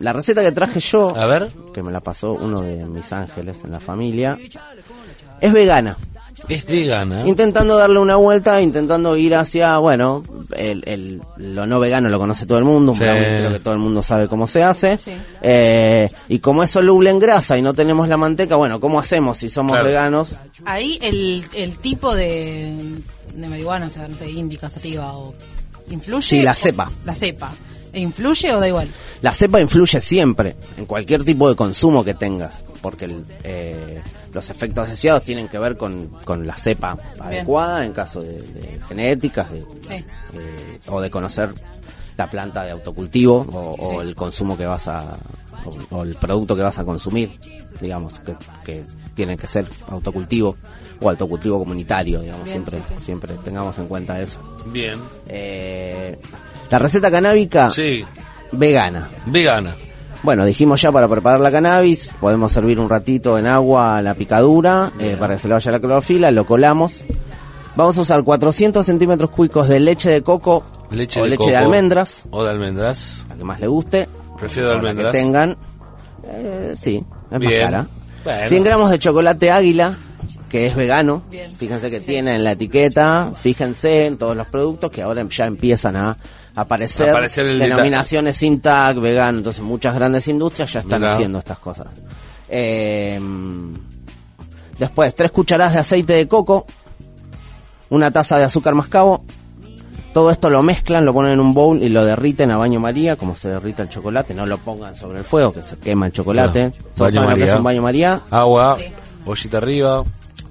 [0.00, 1.48] la receta que traje yo, A ver.
[1.72, 4.36] que me la pasó uno de mis ángeles en la familia,
[5.40, 5.96] es vegana.
[6.48, 7.26] Es vegana.
[7.26, 10.22] Intentando darle una vuelta, intentando ir hacia, bueno,
[10.56, 13.04] el, el- lo no vegano lo conoce todo el mundo, un Sí.
[13.04, 14.98] creo que todo el mundo sabe cómo se hace.
[14.98, 15.12] Sí.
[15.42, 19.38] Eh, y como es soluble en grasa y no tenemos la manteca, bueno, ¿cómo hacemos
[19.38, 19.86] si somos Claro.
[19.86, 20.36] veganos?
[20.64, 22.72] Ahí el, el tipo de,
[23.34, 25.34] de marihuana, o sea, no sé, indica, sativa o
[25.90, 26.22] influye.
[26.22, 26.90] Sí, la o- cepa.
[27.04, 27.52] La cepa.
[27.92, 28.86] ¿E ¿Influye o da igual?
[29.22, 34.00] La cepa influye siempre en cualquier tipo de consumo que tengas, porque el, eh,
[34.32, 38.80] los efectos deseados tienen que ver con, con la cepa adecuada en caso de, de
[38.88, 39.94] genéticas de, Sí.
[40.34, 41.50] eh, o de conocer
[42.16, 45.16] la planta de autocultivo o, el consumo que vas a
[45.90, 47.30] o, o el producto que vas a consumir,
[47.80, 50.56] digamos que, que tiene que ser autocultivo
[51.00, 53.04] o autocultivo comunitario, digamos Bien, siempre sí, sí.
[53.04, 54.40] siempre tengamos en cuenta eso.
[54.66, 55.00] Bien.
[55.28, 56.18] Eh,
[56.70, 58.04] la receta canábica Sí.
[58.52, 59.08] vegana.
[59.26, 59.74] Vegana.
[60.22, 64.92] Bueno, dijimos ya para preparar la cannabis, podemos servir un ratito en agua la picadura
[64.98, 67.02] eh, para que se le vaya la clorofila, lo colamos.
[67.76, 71.50] Vamos a usar 400 centímetros cúbicos de leche de coco Leche o de leche coco.
[71.50, 73.24] de almendras, O de almendras.
[73.28, 74.08] la que más le guste.
[74.38, 75.12] Prefiero de almendras.
[75.12, 75.56] que tengan.
[76.24, 77.52] Eh, sí, es Bien.
[77.62, 77.88] más cara.
[78.24, 78.48] Bueno.
[78.48, 79.96] 100 gramos de chocolate águila,
[80.48, 81.22] que es vegano.
[81.30, 81.54] Bien.
[81.56, 85.94] Fíjense que tiene en la etiqueta, fíjense en todos los productos que ahora ya empiezan
[85.94, 86.16] a
[86.60, 89.38] aparecer, Aparecer el denominaciones sin tag, vegano.
[89.38, 91.14] Entonces muchas grandes industrias ya están Mirá.
[91.14, 91.86] haciendo estas cosas.
[92.48, 93.20] Eh,
[94.78, 96.66] después, tres cucharadas de aceite de coco,
[97.90, 99.24] una taza de azúcar mascabo.
[100.14, 103.16] Todo esto lo mezclan, lo ponen en un bowl y lo derriten a baño María,
[103.16, 104.34] como se derrita el chocolate.
[104.34, 106.70] No lo pongan sobre el fuego, que se quema el chocolate.
[106.70, 106.84] Claro.
[106.96, 107.52] ¿Todos Baño saben lo que María.
[107.52, 108.20] es un baño María?
[108.30, 108.76] Agua.
[108.78, 108.84] Sí.
[109.26, 110.04] Ollita arriba.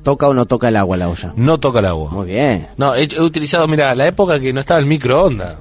[0.04, 1.34] ¿Toca o no toca el agua la olla?
[1.36, 2.12] No toca el agua.
[2.12, 2.70] Muy bien.
[2.78, 5.56] No, he, he utilizado, mira, la época que no estaba el microondas.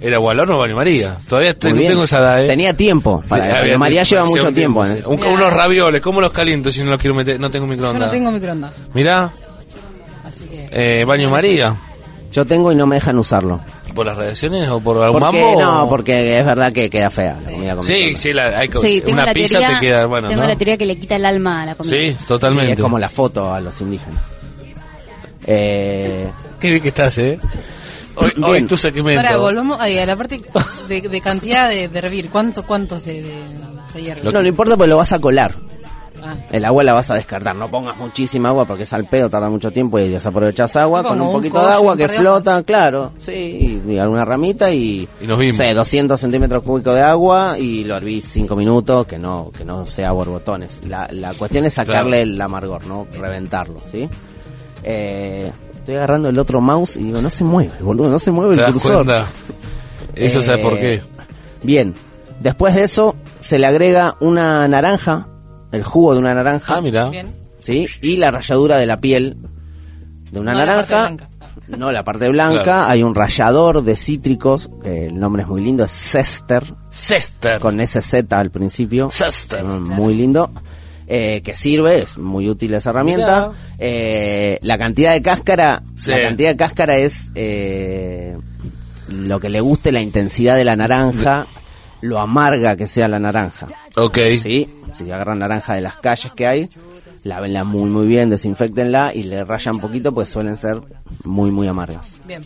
[0.00, 1.16] Era o al horno o baño María.
[1.28, 2.48] Todavía no tengo esa edad, ¿eh?
[2.48, 3.22] Tenía tiempo.
[3.28, 4.84] Para, Sí, había María lleva mucho un tiempo.
[4.86, 4.94] sí.
[4.98, 5.02] ¿eh?
[5.06, 7.38] Un- unos ravioles, ¿cómo los caliento si no los quiero meter?
[7.38, 8.06] No tengo Yo microondas.
[8.08, 8.72] no tengo microondas.
[8.92, 9.30] Mirá,
[10.26, 10.68] Así que.
[11.00, 11.76] eh, baño María.
[12.32, 13.60] Yo tengo y no me dejan usarlo.
[13.94, 15.60] ¿Por las radiaciones o por algún Porque, mambo?
[15.60, 18.68] no, o- porque es verdad que queda fea la comida con Sí, sí, la, hay,
[18.82, 20.48] Sí, una la pizza teoría, te queda, bueno, tengo ¿no?
[20.48, 21.94] la teoría que le quita el alma a la comida.
[21.96, 22.72] Sí, Sí, totalmente.
[22.72, 24.18] es como la foto a los indígenas.
[25.46, 26.26] Eh,
[26.58, 27.38] Qué bien que estás, ¿eh?
[28.16, 29.20] Hoy, hoy es tu segmento.
[29.20, 30.40] Ahora volvamos ahí, a la parte
[30.88, 32.30] de, de cantidad de, de hervir.
[32.30, 33.34] ¿Cuánto, cuánto se, de,
[33.92, 34.22] se hierve?
[34.32, 35.54] no, no importa porque lo vas a colar.
[36.26, 37.54] Ah, El agua la vas a descartar.
[37.54, 41.02] No pongas muchísima agua porque es al pedo, tarda mucho tiempo y desaprovechas agua.
[41.02, 43.12] Con un poquito de agua que flota, claro.
[43.20, 45.06] Sí, y, y alguna ramita y...
[45.20, 45.58] Y nos vimos.
[45.58, 49.66] no sé, 200 centímetros cúbicos de agua y lo hervís 5 minutos, que no que
[49.66, 50.78] no sea borbotones.
[50.86, 54.08] La, la cuestión es sacarle el amargor, no reventarlo, ¿sí?
[54.82, 55.50] Eh,
[55.84, 58.60] estoy agarrando el otro mouse y digo, no se mueve, boludo, no se mueve ¿Te
[58.60, 59.04] el das cursor.
[59.04, 59.26] cuenta?
[60.14, 61.02] Eso Eh, sabe por qué.
[61.62, 61.94] Bien,
[62.40, 65.28] después de eso se le agrega una naranja,
[65.72, 66.76] el jugo de una naranja.
[66.76, 67.10] Ah, mira.
[67.60, 67.86] ¿sí?
[68.02, 69.36] Y la ralladura de la piel
[70.30, 71.02] de una No la naranja.
[71.06, 71.28] blanca.
[71.68, 72.62] No, la parte blanca.
[72.64, 72.88] Claro.
[72.90, 74.70] Hay un rallador de cítricos.
[74.84, 75.84] eh, el nombre es muy lindo.
[75.84, 76.64] Es Cester.
[76.90, 77.60] Cester.
[77.60, 79.08] Con SZ al principio.
[79.10, 79.62] Cester.
[79.64, 80.50] Mm, Muy lindo.
[81.06, 83.52] Eh, que sirve, es muy útil esa herramienta.
[83.78, 86.10] Eh, la cantidad de cáscara, Sí.
[86.10, 88.36] la cantidad de cáscara es eh,
[89.08, 91.46] lo que le guste, la intensidad de la naranja,
[92.00, 93.66] lo amarga que sea la naranja.
[93.96, 94.18] Ok.
[94.40, 94.68] ¿sí?
[94.92, 96.70] Si agarran naranja de las calles que hay,
[97.24, 100.80] lávenla muy muy bien, desinfectenla y le rayan un poquito, pues suelen ser
[101.24, 102.20] muy muy amargas.
[102.26, 102.44] Bien.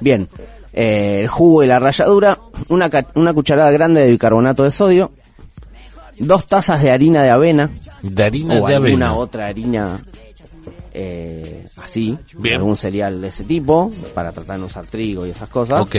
[0.00, 0.28] Bien,
[0.72, 2.38] eh, el jugo y la ralladura,
[2.68, 5.12] una, ca- una cucharada grande de bicarbonato de sodio,
[6.18, 7.70] dos tazas de harina de avena
[8.02, 9.14] De harina o de alguna avena.
[9.14, 10.00] otra harina
[10.98, 12.56] eh, así, Bien.
[12.56, 15.82] algún cereal de ese tipo, para tratar de usar trigo y esas cosas.
[15.82, 15.94] Ok.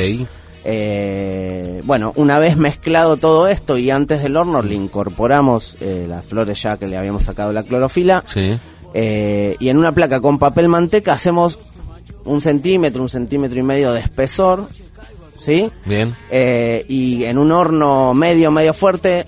[0.70, 6.26] Eh, bueno, una vez mezclado todo esto y antes del horno le incorporamos eh, las
[6.26, 8.24] flores ya que le habíamos sacado la clorofila.
[8.34, 8.58] Sí.
[8.94, 11.60] Y en una placa con papel manteca hacemos
[12.26, 14.68] un centímetro, un centímetro y medio de espesor.
[15.40, 15.70] ¿Sí?
[15.86, 16.16] Bien.
[16.88, 19.26] Y en un horno medio, medio fuerte,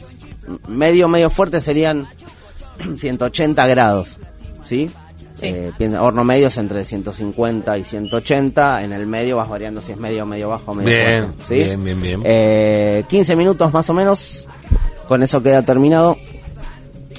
[0.68, 2.08] medio, medio fuerte serían
[3.00, 4.20] 180 grados.
[4.64, 4.90] ¿Sí?
[5.36, 5.48] Sí.
[5.48, 8.84] Eh, horno medio es entre 150 y 180.
[8.84, 11.56] En el medio vas variando si es medio, medio bajo, medio Bien, fuerte, ¿sí?
[11.56, 12.22] bien, bien, bien.
[12.26, 14.48] Eh, 15 minutos más o menos.
[15.08, 16.18] Con eso queda terminado.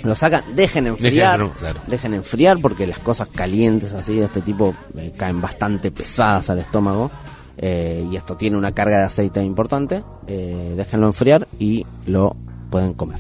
[0.05, 1.41] Lo sacan, dejen enfriar.
[1.41, 1.81] Dejen, claro.
[1.87, 6.59] Dejen enfriar porque las cosas calientes así de este tipo eh, caen bastante pesadas al
[6.59, 7.11] estómago.
[7.57, 10.03] Eh, y esto tiene una carga de aceite importante.
[10.27, 12.37] Eh, déjenlo enfriar y lo
[12.71, 13.19] pueden comer.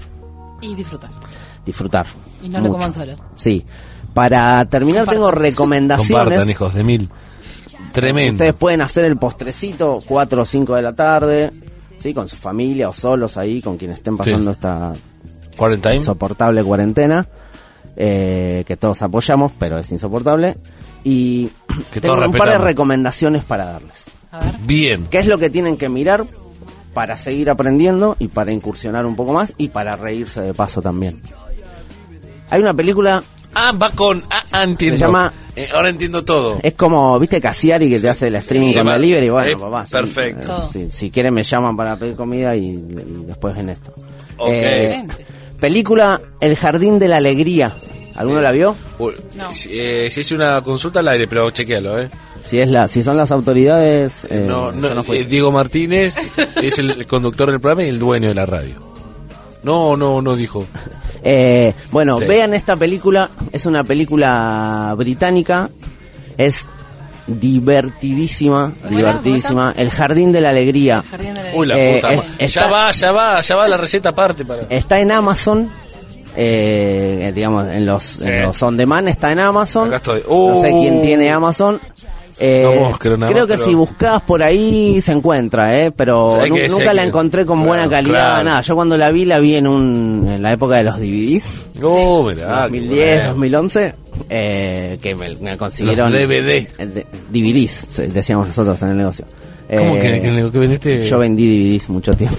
[0.63, 1.11] Y disfrutar.
[1.67, 2.07] Disfrutar.
[2.43, 3.15] Y no lo coman solo.
[3.37, 3.65] Sí.
[4.15, 5.15] Para terminar Compartan.
[5.15, 6.13] tengo recomendaciones.
[6.25, 7.11] Compartan, hijos de mil.
[7.93, 8.33] Tremendo.
[8.35, 11.51] Ustedes pueden hacer el postrecito 4 o 5 de la tarde,
[11.99, 12.15] ¿sí?
[12.15, 14.57] Con su familia o solos ahí, con quienes estén pasando Sí.
[14.57, 14.93] esta
[15.57, 15.97] Quarantine.
[15.97, 17.27] insoportable cuarentena.
[17.97, 20.57] eh, que todos apoyamos, pero es insoportable.
[21.05, 21.51] Y
[21.93, 24.05] Que tengo un par de recomendaciones para darles.
[24.33, 24.59] A ver.
[24.63, 25.07] Bien.
[25.11, 26.25] ¿Qué es lo que tienen que mirar
[26.95, 31.21] para seguir aprendiendo y para incursionar un poco más y para reírse de paso también?
[32.51, 33.23] Hay una película,
[33.53, 34.23] Ah, va con.
[34.31, 34.99] Ah, ah, entiendo.
[34.99, 36.61] Se llama- Eh, ahora entiendo todo.
[36.63, 39.29] es como, ¿viste Casiari que te hace el streaming Sí, con va- delivery?
[39.29, 39.87] Bueno, eh, papá.
[39.87, 40.53] sí, perfecto.
[40.57, 43.93] eh, si, si quieren me llaman para pedir comida y, y después ven esto.
[44.49, 45.05] Eh,
[45.59, 47.75] película El Jardín de la Alegría.
[48.15, 48.77] ¿Alguno la vio?
[49.37, 49.53] No.
[49.55, 52.09] si, eh, si es una consulta al aire, pero chequealo, ¿eh?
[52.43, 55.19] Si es la, si son las autoridades, eh, no, no, no fui.
[55.19, 56.15] eh, Diego Martínez
[56.63, 58.75] es el conductor del programa y el dueño de la radio.
[59.63, 60.67] No, no, no dijo.
[61.23, 62.25] Eh, bueno, Sí.
[62.25, 63.29] vean esta película.
[63.53, 65.69] Es una película británica.
[66.39, 66.65] Es
[67.27, 69.75] divertidísima, divertidísima.
[69.77, 71.05] El Jardín de la Alegría.
[71.11, 72.07] Jardín de la Uy, la Eh, puta.
[72.17, 72.29] madre.
[72.39, 74.63] está- Ya va, ya va, ya va la receta aparte para.
[74.71, 75.69] Está en Amazon.
[76.37, 79.89] Eh, digamos, en los, en los on demand está en Amazon.
[79.89, 80.21] Acá estoy.
[80.29, 80.81] no sé Uh.
[80.81, 81.79] quién tiene Amazon.
[82.43, 85.91] Eh, No creo nada creo más, que pero- si buscas por ahí se encuentra, eh,
[85.93, 88.45] pero nu- que- nunca la que- encontré con claro, buena calidad, claro.
[88.45, 88.61] nada.
[88.63, 91.45] Yo cuando la vi la vi en un en la época de los DVDs.
[91.83, 92.63] Oh, mirá.
[92.63, 93.29] 2010, qué bueno.
[93.35, 93.95] 2011,
[94.31, 96.11] eh, que me, me consiguieron...
[96.11, 96.67] Los DVD.
[96.79, 99.27] eh, de- DVDs, se- decíamos nosotros en el negocio.
[99.77, 101.03] ¿Cómo Eh, que, que, que vendiste?
[101.03, 102.37] Yo vendí DVDs mucho tiempo.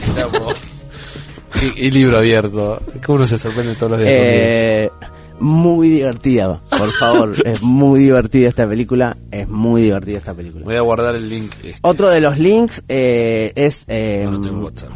[1.78, 2.82] y, y libro abierto.
[3.06, 4.12] ¿Cómo uno se sorprende todos los días?
[4.14, 4.90] Eh,
[5.42, 7.34] muy divertida, por favor.
[7.46, 9.18] es muy divertida esta película.
[9.32, 10.64] Es muy divertida esta película.
[10.66, 11.52] Voy a guardar el link.
[11.64, 11.76] Este.
[11.82, 14.90] Otro de los links eh, es eh, No, no tengo WhatsApp.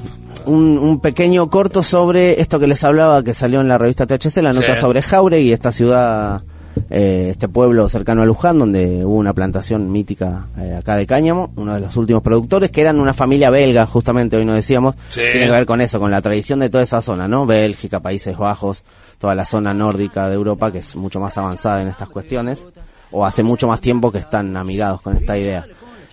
[0.46, 4.38] un, un pequeño corto sobre esto que les hablaba que salió en la revista THC,
[4.41, 4.82] la nota Sí.
[4.82, 6.43] sobre Jauregui, esta ciudad,
[6.89, 11.52] eh, este pueblo cercano a Luján, donde hubo una plantación mítica eh, acá de cáñamo,
[11.56, 15.22] uno de los últimos productores, que eran una familia belga, justamente hoy nos decíamos, Sí.
[15.32, 17.46] tiene que ver con eso, con la tradición de toda esa zona, ¿no?
[17.46, 18.84] Bélgica, Países Bajos,
[19.18, 22.63] toda la zona nórdica de Europa, que es mucho más avanzada en estas cuestiones,
[23.11, 25.66] o hace mucho más tiempo que están amigados con esta idea.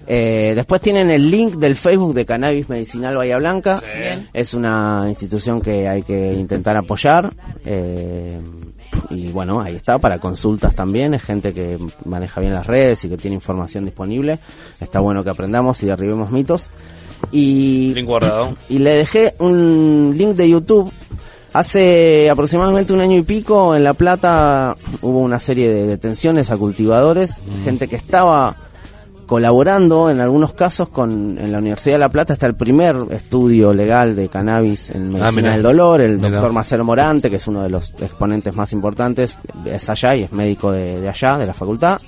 [0.06, 3.80] Eh, después tienen el link del Facebook de Cannabis Medicinal Bahía Blanca.
[3.80, 4.28] Bien.
[4.32, 7.32] Es una institución que hay que intentar apoyar.
[7.64, 8.40] eh,
[9.10, 11.14] y bueno, ahí está, para consultas también.
[11.14, 14.38] Es gente que maneja bien las redes y que tiene información disponible.
[14.80, 16.68] Está bueno que aprendamos y derribemos mitos.
[17.30, 18.56] Y, Link guardado.
[18.68, 20.92] y le dejé un link de YouTube.
[21.52, 26.56] Hace aproximadamente un año y pico en La Plata hubo una serie de detenciones a
[26.56, 28.56] cultivadores, gente que estaba
[29.26, 33.72] colaborando en algunos casos con en la Universidad de La Plata está el primer estudio
[33.74, 35.52] legal de cannabis en medicina Ah, mirá.
[35.52, 36.30] del dolor, el Mirá.
[36.30, 39.36] doctor Marcelo Morante, que es uno de los exponentes más importantes,
[39.66, 41.98] es allá y es médico de, de allá, de la facultad.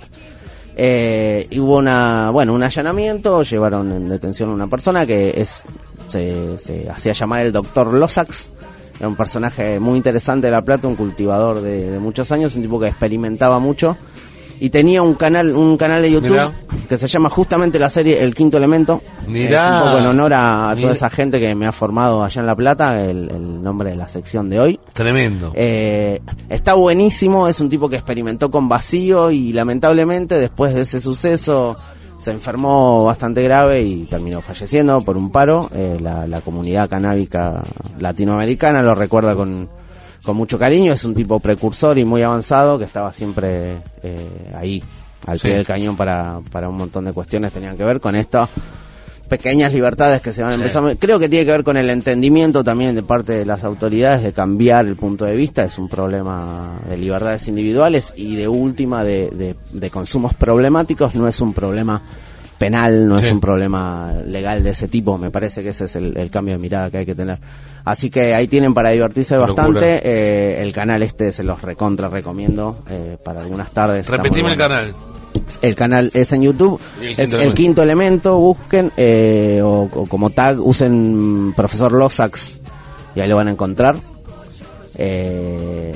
[0.76, 5.62] Eh, y hubo una, bueno, un allanamiento, llevaron en detención a una persona que es,
[6.08, 8.50] se, se hacía llamar el doctor Losax,
[8.98, 12.62] era un personaje muy interesante de La Plata, un cultivador de, de muchos años, un
[12.62, 13.96] tipo que experimentaba mucho
[14.60, 16.52] y tenía un canal, un canal de YouTube Mirá.
[16.88, 19.02] que se llama justamente la serie El Quinto Elemento.
[19.26, 19.64] Mirá.
[19.64, 22.46] Es un poco en honor a, toda esa gente que me ha formado allá en
[22.46, 24.80] La Plata, el, el nombre de la sección de hoy.
[24.92, 25.52] Tremendo.
[25.54, 31.00] Eh, está buenísimo, es un tipo que experimentó con vacío y lamentablemente después de ese
[31.00, 31.76] suceso
[32.24, 35.68] se enfermó bastante grave y terminó falleciendo por un paro.
[35.74, 37.62] Eh, la, la comunidad canábica
[37.98, 39.68] latinoamericana lo recuerda con,
[40.24, 44.82] con mucho cariño, es un tipo precursor y muy avanzado que estaba siempre eh, ahí,
[45.26, 45.48] al Sí.
[45.48, 48.48] pie del cañón para, para un montón de cuestiones que tenían que ver con esto
[49.28, 50.60] pequeñas libertades que se van Sí.
[50.60, 50.94] empezando.
[50.98, 54.32] Creo que tiene que ver con el entendimiento también de parte de las autoridades de
[54.32, 55.64] cambiar el punto de vista.
[55.64, 61.14] Es un problema de libertades individuales y de última de, de, de consumos problemáticos.
[61.14, 62.00] No es un problema
[62.58, 63.26] penal, no Sí.
[63.26, 65.18] es un problema legal de ese tipo.
[65.18, 67.38] Me parece que ese es el, el cambio de mirada que hay que tener.
[67.84, 69.54] Así que ahí tienen para divertirse Locura.
[69.64, 70.00] bastante.
[70.04, 74.08] Eh, el canal este se los recontra recomiendo eh, para algunas tardes.
[74.08, 74.94] Repetime el canal.
[75.62, 77.54] El canal es en YouTube, el es quinto el elemento.
[77.54, 82.58] quinto elemento, busquen eh, o, o como tag usen profesor Losax
[83.14, 83.96] y ahí lo van a encontrar.
[84.96, 85.94] Eh,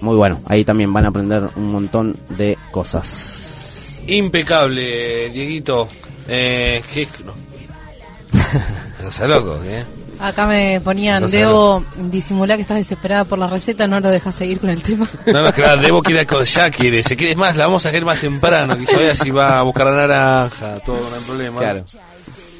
[0.00, 4.00] muy bueno, ahí también van a aprender un montón de cosas.
[4.06, 5.88] Impecable, Dieguito.
[6.28, 7.08] Eh, ¿qué?
[7.24, 7.32] No.
[9.02, 9.84] No sea loco, ¿eh?
[10.22, 14.34] Acá me ponían, No debo disimular que estás desesperada por la receta, no lo dejas
[14.34, 15.08] seguir con el tema.
[15.26, 17.88] No, no, claro, Debo quiere, con- ya quiere, se quiere es más, la vamos a
[17.88, 21.58] hacer más temprano, que si va a buscar la naranja, todo, no hay problema.
[21.60, 21.84] Claro.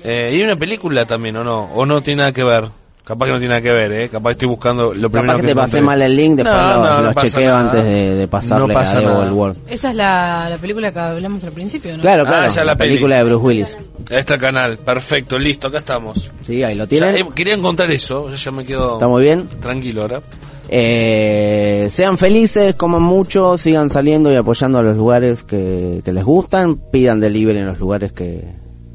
[0.05, 1.65] Eh, y hay una película también, ¿o no?
[1.75, 2.69] ¿O no tiene nada que ver?
[3.05, 4.09] Capaz que no tiene nada que ver, ¿eh?
[4.09, 5.83] Capaz que estoy buscando lo primero Capaz que te pasé encontré.
[5.83, 7.61] mal el link, después No, lo, no, no lo pasa chequeo nada.
[7.61, 9.27] antes de, de pasarle No pasa a Debo nada.
[9.27, 9.57] el Word.
[9.69, 12.01] Esa es la, la película que hablamos al principio, ¿no?
[12.03, 12.91] Claro, Ah, claro, esa es la la peli.
[12.91, 13.79] película de Bruce Willis.
[14.09, 16.31] Este canal, perfecto, listo, acá estamos.
[16.43, 17.17] Sí, ahí lo Ya, tienen.
[17.17, 19.49] eh, quería encontrar eso, yo ya me quedo Está muy bien.
[19.61, 20.21] tranquilo ahora.
[20.69, 26.25] Eh, sean felices, coman mucho, sigan saliendo y apoyando a los lugares que, que les
[26.25, 28.45] gustan, pidan delivery en los lugares que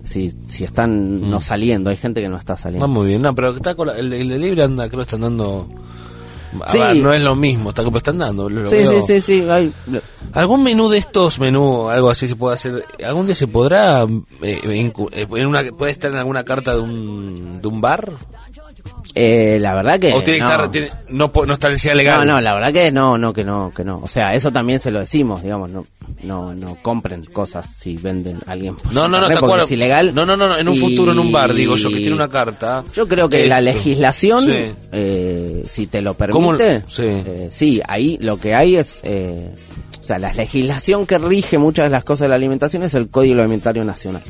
[0.08, 1.30] si, si están Mm.
[1.30, 2.88] no saliendo, hay gente que no está saliendo.
[2.88, 5.68] muy bien, no, pero está con la- el, el libre anda, creo que están dando.
[6.66, 6.80] A Sí.
[6.80, 8.50] ver, no es lo mismo, está como están dando.
[8.50, 9.72] lo Sí, sí, sí, sí, hay-
[10.34, 12.86] ¿Algún menú de estos menú, algo así se puede hacer?
[13.06, 14.92] ¿Algún día se podrá, eh, eh,
[15.36, 18.14] en una, puede estar en alguna carta de un, de un bar?
[19.18, 20.52] Eh, la verdad que ¿O tiene que no.
[20.52, 21.54] estar, tiene- no, no
[21.96, 22.26] legal?
[22.26, 24.00] No, no, la verdad que no, no, que no, que no.
[24.04, 25.86] O sea, eso también se lo decimos, digamos, no,
[26.24, 28.76] no, no compren cosas si venden a alguien.
[28.76, 29.66] por No, no, no, internet, ¿te porque acuerdas?
[29.68, 30.14] es ilegal.
[30.16, 32.14] No, no, no, no, en un Y- futuro en un bar, digo yo, que tiene
[32.16, 32.84] una carta.
[32.94, 34.74] Yo creo que la legislación, Sí.
[34.92, 37.04] eh, si te lo ¿Cómo- permite, sí.
[37.06, 39.50] eh, sí, ahí lo que hay es, eh,
[40.00, 43.10] o sea, la legislación que rige muchas de las cosas de la alimentación es el
[43.10, 44.24] Código Alimentario Nacional.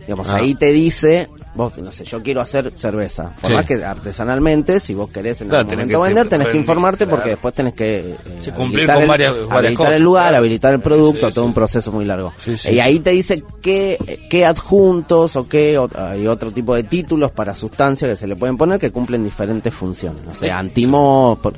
[0.00, 0.36] Digamos, Ah.
[0.36, 3.32] ahí te dice, vos, no sé, yo quiero hacer cerveza.
[3.40, 3.56] Por Sí.
[3.56, 6.60] más que artesanalmente, si vos querés en Claro, algún momento vender, tenés que claro.
[6.60, 10.02] informarte porque después tenés que eh, Sí, cumplir con el- varias- varias habilitar cosas, el
[10.02, 10.36] lugar, claro.
[10.38, 12.32] habilitar el producto, Sí, todo un proceso muy largo.
[12.70, 13.98] Y ahí te dice qué,
[14.30, 18.56] qué adjuntos o qué hay otro tipo de títulos para sustancias que se le pueden
[18.56, 20.22] poner que cumplen diferentes funciones.
[20.30, 21.38] O sea, antimo...
[21.42, 21.54] por-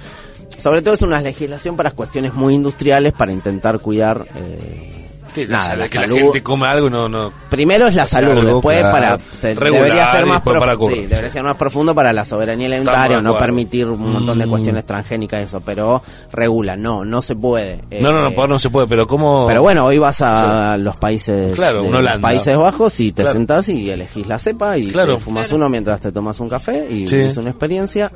[0.58, 4.26] sobre todo es una legislación para cuestiones muy industriales para intentar cuidar...
[4.36, 5.01] eh,
[5.34, 6.16] Sí, nada, la que salud.
[6.16, 7.32] la gente come algo y no, no.
[7.48, 8.92] Primero es la salud, algo, después claro.
[8.94, 12.24] para se- Regular debería ser más después para sí, debería ser más profundo para la
[12.24, 14.50] soberanía alimentaria, no permitir un montón de Mm.
[14.50, 16.02] cuestiones transgénicas y eso, pero
[16.32, 17.80] regula, no, no se puede.
[18.00, 19.46] No, no, no, Eh, no se puede, pero ¿cómo?
[19.46, 22.20] pero bueno, hoy vas a los países Claro, de los Holanda.
[22.28, 23.32] Países Bajos y te Claro.
[23.32, 25.16] sentás y elegís la cepa y Claro.
[25.16, 25.56] te fumas Claro.
[25.56, 27.16] uno mientras te tomas un café y Sí.
[27.16, 28.10] es una experiencia.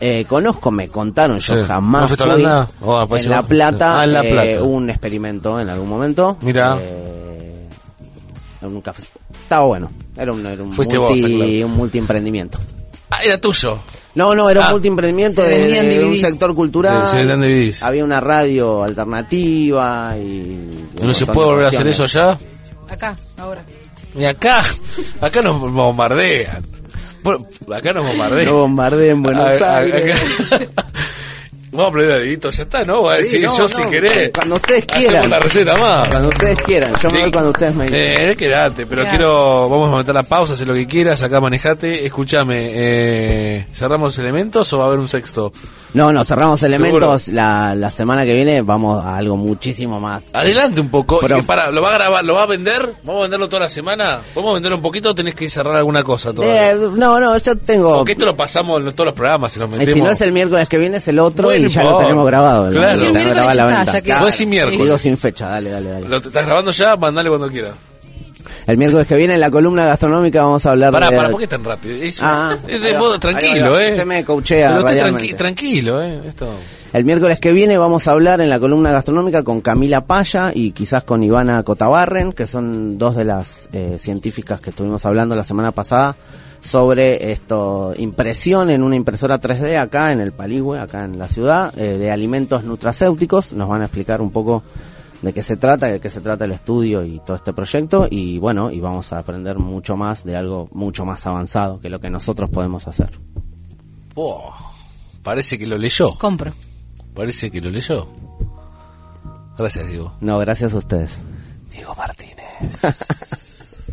[0.00, 1.64] Eh, conozco, me contaron, yo Sí.
[1.66, 2.44] jamás ¿No fuiste a fui.
[2.44, 2.68] Holanda?
[2.80, 3.42] ¿O a Países en La?
[3.42, 4.62] Plata, Ah, en La eh, Plata.
[4.64, 6.36] un experimento en algún momento.
[6.42, 6.76] Mira.
[6.80, 7.68] Eh,
[8.62, 9.02] en un café.
[9.42, 9.90] Estaba bueno.
[10.16, 11.66] Era un, era un, multi, vos, claro.
[11.66, 12.58] un multiemprendimiento.
[13.10, 13.78] Ah, era tuyo.
[14.14, 14.70] No, no, era un Ah.
[14.72, 17.08] multiemprendimiento de, de un sector cultural.
[17.10, 17.82] Sí, se.
[17.82, 20.86] Había una radio alternativa y...
[21.02, 22.38] ¿No se puede de volver a hacer eso allá?
[22.88, 23.64] Acá, ahora.
[24.16, 24.62] Y acá,
[25.20, 26.64] acá nos bombardean.
[27.24, 28.46] Bueno, acá nos bombardean.
[28.46, 30.16] No bombardeen en Buenos A- a- Aires.
[30.48, 30.66] acá-
[31.72, 33.02] Vamos a aprender a dedito, ya está, ¿no?
[33.02, 34.30] Va a Sí, decir, no, yo no, si querés.
[34.32, 35.30] cuando ustedes Hacemos quieran.
[35.30, 36.08] la receta más.
[36.08, 36.92] Cuando ustedes quieran.
[37.02, 37.22] Yo me Sí.
[37.22, 40.74] voy cuando ustedes me Eh, quedate, pero quiero, vamos a meter la pausa, hacer lo
[40.74, 45.52] que quieras, acá manejate, escúchame, eh, ¿cerramos elementos o va a haber un sexto?
[45.94, 47.28] No, no, cerramos elementos.
[47.28, 50.22] La, la semana que viene vamos a algo muchísimo más.
[50.32, 52.92] Adelante un poco, Pero- y que para, ¿lo va a grabar, lo va a vender?
[53.04, 54.18] ¿Vamos a venderlo toda la semana?
[54.34, 56.72] ¿Podemos venderlo un poquito o tenés que cerrar alguna cosa todavía?
[56.72, 57.98] Eh, no, no, yo tengo...
[57.98, 59.94] Porque esto lo pasamos en todos los programas, se nos Eh, metemos.
[59.94, 62.26] si no es el miércoles que viene, es el otro Bueno, y ya lo tenemos
[62.26, 62.70] grabado.
[62.70, 62.90] Claro.
[62.90, 63.92] Lo Si el tenemos miércoles grabado ya está, venta.
[64.28, 64.80] ya que- miércoles.
[64.80, 66.08] Digo sin fecha, dale, dale, dale.
[66.08, 66.96] ¿Lo te estás grabando ya?
[66.96, 67.74] Mandale cuando quieras.
[68.66, 71.16] El miércoles que viene en la columna gastronómica vamos a hablar Pará, de...
[71.16, 71.94] pará, ¿por qué tan rápido?
[72.02, 73.84] Es, Ah, es de modo tranquilo, va.
[73.84, 73.90] eh.
[73.92, 76.20] Usted me coachea Pero usted tranqui- tranquilo, eh.
[76.26, 76.48] Esto.
[76.94, 80.72] El miércoles que viene vamos a hablar en la columna gastronómica con Camila Paya y
[80.72, 85.44] quizás con Ivana Cotabarren, que son dos de las eh, científicas que estuvimos hablando la
[85.44, 86.16] semana pasada
[86.60, 91.78] sobre esto, impresión en una impresora 3D acá en el Paligüe, acá en la ciudad,
[91.78, 93.52] eh, de alimentos nutracéuticos.
[93.52, 94.62] Nos van a explicar un poco
[95.24, 98.38] de qué se trata, de qué se trata el estudio y todo este proyecto y
[98.38, 102.10] bueno, y vamos a aprender mucho más de algo mucho más avanzado que lo que
[102.10, 103.18] nosotros podemos hacer.
[104.14, 104.52] Oh,
[105.22, 106.14] parece que lo leyó.
[106.18, 106.52] Compro.
[107.14, 108.06] Parece que lo leyó.
[109.56, 110.12] Gracias, Diego.
[110.20, 111.10] No, gracias a ustedes.
[111.70, 112.84] Diego Martínez.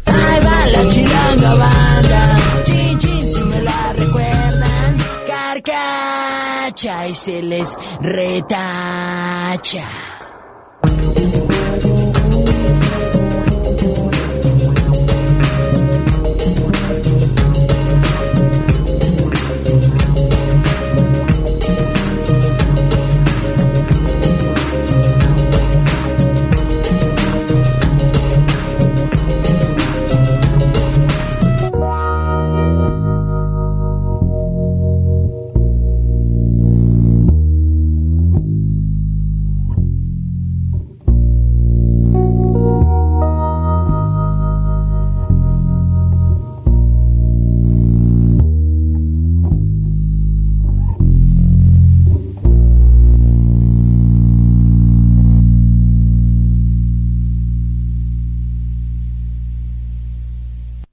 [0.05, 7.77] Ahí va la chilanga banda, chin chin si me la recuerdan, carcacha y se les
[8.01, 9.87] retacha.